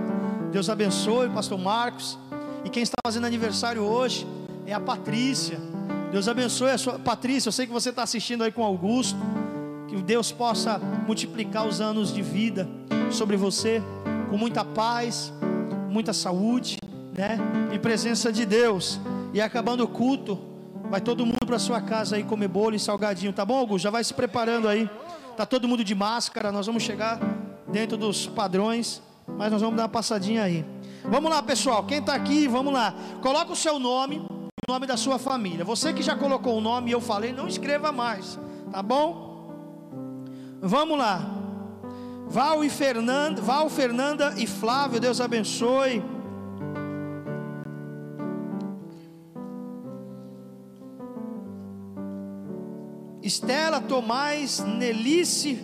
[0.49, 2.17] Deus abençoe o pastor Marcos.
[2.63, 4.25] E quem está fazendo aniversário hoje
[4.65, 5.59] é a Patrícia.
[6.09, 7.49] Deus abençoe a sua Patrícia.
[7.49, 9.19] Eu sei que você está assistindo aí com Augusto.
[9.89, 12.65] Que Deus possa multiplicar os anos de vida
[13.11, 13.83] sobre você
[14.29, 15.33] com muita paz,
[15.89, 16.77] muita saúde,
[17.15, 17.37] né?
[17.73, 18.99] E presença de Deus.
[19.33, 20.49] E acabando o culto,
[20.89, 23.83] Vai todo mundo para sua casa aí comer bolo e salgadinho, tá bom, Augusto?
[23.83, 24.89] Já vai se preparando aí.
[25.37, 27.19] Tá todo mundo de máscara, nós vamos chegar
[27.71, 28.99] dentro dos padrões,
[29.37, 30.65] mas nós vamos dar uma passadinha aí.
[31.03, 31.83] Vamos lá, pessoal.
[31.83, 32.95] Quem está aqui, vamos lá.
[33.21, 34.17] Coloca o seu nome
[34.67, 35.63] o nome da sua família.
[35.63, 38.39] Você que já colocou o nome e eu falei, não escreva mais,
[38.71, 39.53] tá bom?
[40.59, 41.38] Vamos lá.
[42.29, 46.03] Val e Fernanda, Val, Fernanda e Flávio, Deus abençoe.
[53.23, 55.59] Estela, Tomás, Nelice,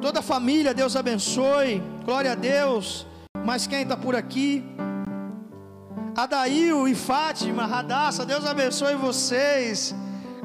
[0.00, 3.06] toda a família, Deus abençoe, glória a Deus.
[3.44, 4.64] Mas quem está por aqui?
[6.16, 9.94] Adail e Fátima, Radassa, Deus abençoe vocês.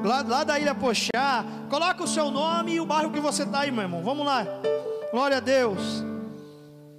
[0.04, 3.60] Lá, lá da Ilha Pochá, coloca o seu nome e o bairro que você está
[3.60, 4.02] aí, meu irmão.
[4.02, 4.46] Vamos lá,
[5.12, 6.04] glória a Deus.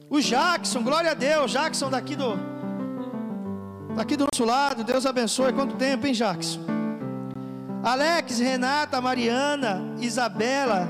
[0.10, 2.38] O Jackson, glória a Deus, Jackson daqui do,
[3.96, 5.54] daqui do nosso lado, Deus abençoe.
[5.54, 6.60] Quanto tempo, hein, Jackson?
[7.84, 10.88] Alex, Renata, Mariana, Isabela,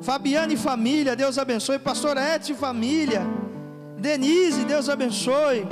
[0.00, 1.78] Fabiana e família, Deus abençoe.
[1.78, 3.22] Pastor Edson e família,
[3.98, 5.66] Denise, Deus abençoe.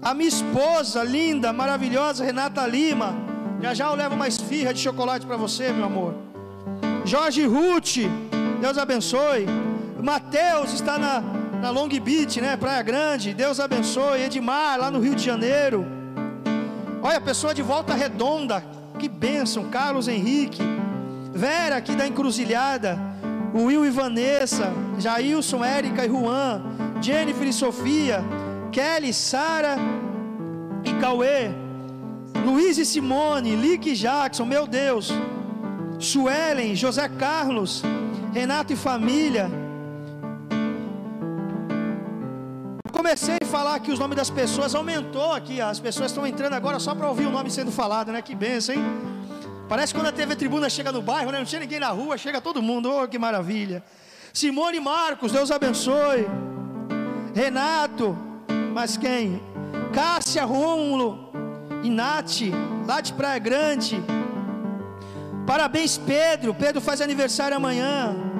[0.00, 3.14] A minha esposa, linda, maravilhosa, Renata Lima.
[3.60, 6.14] Já já eu levo uma esfirra de chocolate para você, meu amor.
[7.04, 7.98] Jorge Ruth,
[8.60, 9.46] Deus abençoe.
[10.02, 11.20] Mateus está na,
[11.60, 12.56] na Long Beach, né?
[12.56, 14.22] Praia Grande, Deus abençoe.
[14.22, 15.86] Edmar, lá no Rio de Janeiro.
[17.00, 18.64] Olha, pessoa de volta redonda,
[18.98, 20.60] que bênção, Carlos Henrique,
[21.32, 22.98] Vera aqui da Encruzilhada,
[23.54, 26.62] Will e Vanessa, Jailson, Érica e Juan,
[27.00, 28.24] Jennifer e Sofia,
[28.72, 29.76] Kelly, Sara
[30.84, 31.50] e Cauê,
[32.44, 35.12] Luiz e Simone, Lick e Jackson, meu Deus,
[36.00, 37.84] Suelen, José Carlos,
[38.32, 39.62] Renato e família.
[42.92, 46.78] Comecei a falar que os nomes das pessoas aumentou aqui, as pessoas estão entrando agora
[46.78, 48.20] só para ouvir o nome sendo falado, né?
[48.20, 48.82] Que benção, hein?
[49.68, 51.38] Parece quando a TV Tribuna chega no bairro, né?
[51.38, 53.82] Não tinha ninguém na rua, chega todo mundo, oh, que maravilha.
[54.32, 56.26] Simone Marcos, Deus abençoe.
[57.34, 58.16] Renato,
[58.74, 59.42] mas quem?
[59.92, 61.32] Cássia Rômulo
[61.90, 62.42] Nath,
[62.86, 64.02] lá de Praia Grande.
[65.46, 66.54] Parabéns, Pedro.
[66.54, 68.31] Pedro faz aniversário amanhã.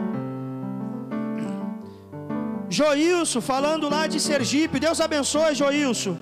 [2.79, 6.17] Joilson, falando lá de Sergipe, Deus abençoe, Joilson.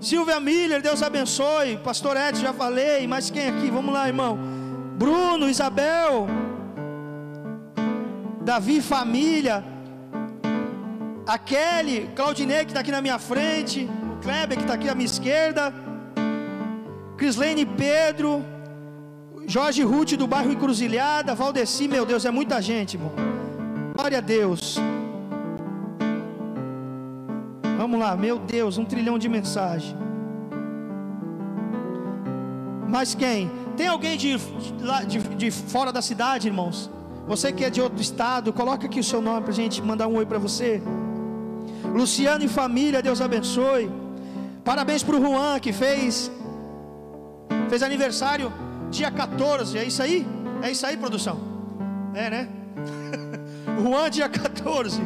[0.00, 1.78] Silvia Miller, Deus abençoe.
[1.88, 3.68] Pastor Ed, já falei, mas quem aqui?
[3.78, 4.38] Vamos lá, irmão.
[5.02, 6.28] Bruno, Isabel,
[8.50, 9.64] Davi, família.
[11.26, 13.88] A Kelly, Claudinei, que está aqui na minha frente.
[14.12, 15.74] O Kleber, que está aqui à minha esquerda.
[17.16, 18.44] Crislene Pedro.
[19.46, 21.34] Jorge Ruth, do bairro Encruzilhada.
[21.34, 23.12] Valdeci, meu Deus, é muita gente, irmão.
[23.96, 24.78] Glória a Deus.
[27.92, 29.94] Vamos lá, meu Deus, um trilhão de mensagem.
[32.88, 33.50] Mas quem?
[33.76, 34.38] Tem alguém de,
[35.06, 36.90] de, de fora da cidade, irmãos?
[37.28, 40.08] Você que é de outro estado, coloca aqui o seu nome para a gente mandar
[40.08, 40.82] um oi para você.
[41.92, 43.90] Luciano e família, Deus abençoe.
[44.64, 46.32] Parabéns para o Juan que fez
[47.68, 48.50] fez aniversário
[48.90, 49.76] dia 14.
[49.76, 50.26] É isso aí?
[50.62, 51.38] É isso aí, produção?
[52.14, 52.48] É, né?
[53.82, 54.98] Juan, dia 14,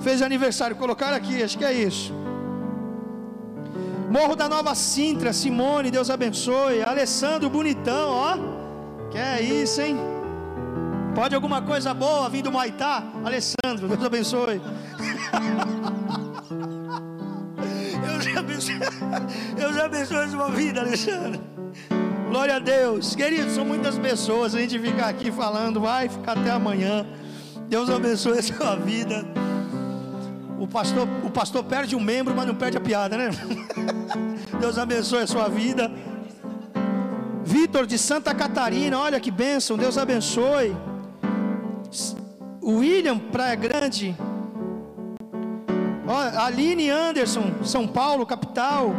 [0.00, 0.74] fez aniversário.
[0.74, 2.20] Colocaram aqui, acho que é isso.
[4.12, 6.82] Morro da Nova Sintra, Simone, Deus abençoe.
[6.82, 8.36] Alessandro, bonitão, ó.
[9.10, 9.96] Que é isso, hein?
[11.14, 13.02] Pode alguma coisa boa vindo do Maitá?
[13.24, 14.60] Alessandro, Deus abençoe.
[18.06, 18.80] Eu já abençoe,
[19.58, 21.40] eu já a sua vida, Alexandre.
[22.28, 23.14] Glória a Deus.
[23.14, 24.54] Queridos, são muitas pessoas.
[24.54, 27.06] A gente ficar aqui falando, vai ficar até amanhã.
[27.68, 29.24] Deus abençoe a sua vida.
[30.62, 33.30] O pastor, o pastor perde um membro, mas não perde a piada, né?
[34.60, 35.90] Deus abençoe a sua vida.
[37.42, 40.76] Vitor de Santa Catarina, olha que bênção, Deus abençoe.
[42.62, 44.16] William Praia Grande.
[46.38, 48.94] Aline Anderson, São Paulo, capital.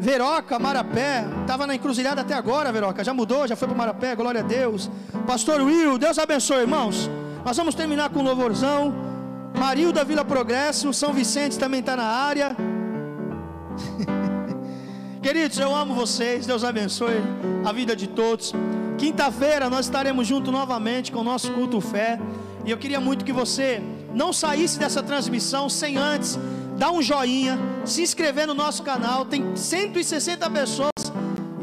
[0.00, 4.40] Veroca, Marapé, estava na encruzilhada até agora, Veroca, já mudou, já foi para Marapé, glória
[4.40, 4.90] a Deus.
[5.24, 7.08] Pastor Will, Deus abençoe, irmãos.
[7.44, 9.15] Nós vamos terminar com um louvorzão.
[9.58, 12.54] Mario da Vila Progresso, São Vicente também está na área.
[15.22, 17.16] Queridos, eu amo vocês, Deus abençoe
[17.64, 18.52] a vida de todos.
[18.98, 22.20] Quinta-feira nós estaremos juntos novamente com o nosso culto fé.
[22.64, 23.82] E eu queria muito que você
[24.14, 26.38] não saísse dessa transmissão sem antes
[26.76, 29.24] dar um joinha, se inscrever no nosso canal.
[29.24, 30.90] Tem 160 pessoas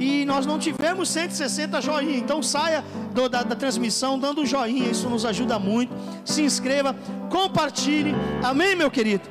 [0.04, 2.18] e nós não tivemos 160 joinha.
[2.18, 5.94] Então saia do, da, da, transmissão dando joinha, isso nos ajuda muito.
[6.26, 6.94] Se inscreva,
[7.30, 8.14] compartilhe.
[8.44, 9.24] Amém, meu querido?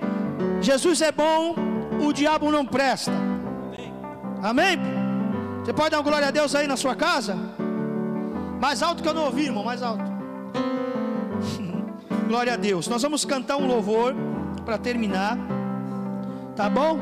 [0.60, 1.54] Jesus é bom,
[2.00, 3.12] o diabo não presta.
[4.42, 4.78] Amém?
[5.62, 7.36] Você pode dar uma glória a Deus aí na sua casa?
[8.60, 10.04] Mais alto que eu não ouvi, irmão, mais alto.
[12.26, 12.88] glória a Deus.
[12.88, 14.14] Nós vamos cantar um louvor
[14.64, 15.36] para terminar.
[16.56, 16.98] Tá bom?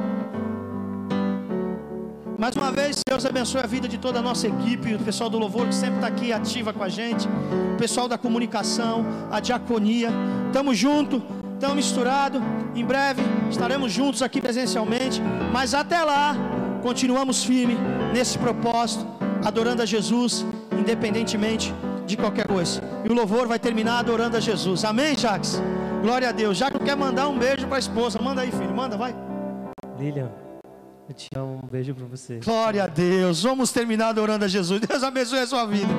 [2.41, 5.39] Mais uma vez, Deus abençoe a vida de toda a nossa equipe, o pessoal do
[5.39, 7.29] louvor que sempre está aqui ativa com a gente,
[7.75, 10.09] o pessoal da comunicação, a diaconia.
[10.47, 11.21] Estamos juntos,
[11.53, 12.41] estamos misturados.
[12.75, 15.21] Em breve estaremos juntos aqui presencialmente,
[15.53, 16.35] mas até lá,
[16.83, 17.77] continuamos firmes
[18.15, 19.07] nesse propósito,
[19.45, 21.75] adorando a Jesus, independentemente
[22.07, 22.81] de qualquer coisa.
[23.05, 24.83] E o louvor vai terminar adorando a Jesus.
[24.87, 25.61] Amém, Jacques?
[26.01, 26.57] Glória a Deus.
[26.57, 28.19] Jacques quer mandar um beijo para a esposa.
[28.19, 28.75] Manda aí, filho.
[28.75, 29.15] Manda, vai.
[29.99, 30.31] Lilian,
[31.11, 31.61] eu te amo.
[31.65, 32.41] Um beijo para você.
[32.45, 33.43] Glória a Deus.
[33.43, 34.81] Vamos terminar adorando a Jesus.
[34.81, 35.93] Deus abençoe a sua vida.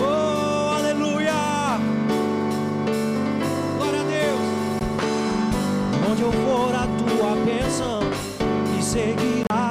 [0.00, 1.32] Oh, aleluia.
[3.76, 4.40] Glória a Deus.
[6.10, 8.00] Onde eu for a tua bênção
[8.74, 9.70] me seguirá.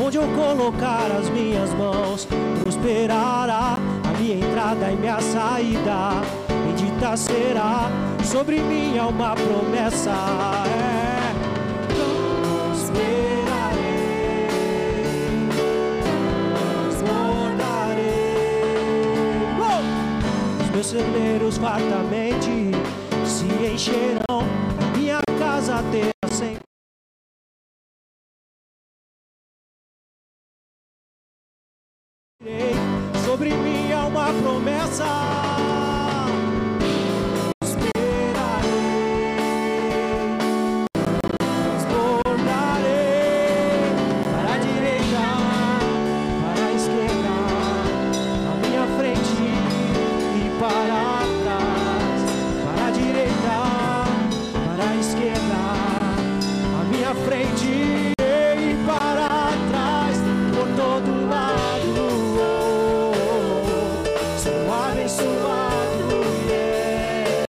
[0.00, 2.28] Onde eu colocar as minhas mãos,
[2.62, 6.22] prosperará a minha entrada e minha saída.
[6.66, 7.90] Bendita será
[8.24, 10.12] sobre mim há uma promessa.
[10.12, 10.95] É,
[20.76, 22.70] meus celeiros fartamente
[23.24, 24.42] se encherão,
[24.94, 26.15] minha casa terá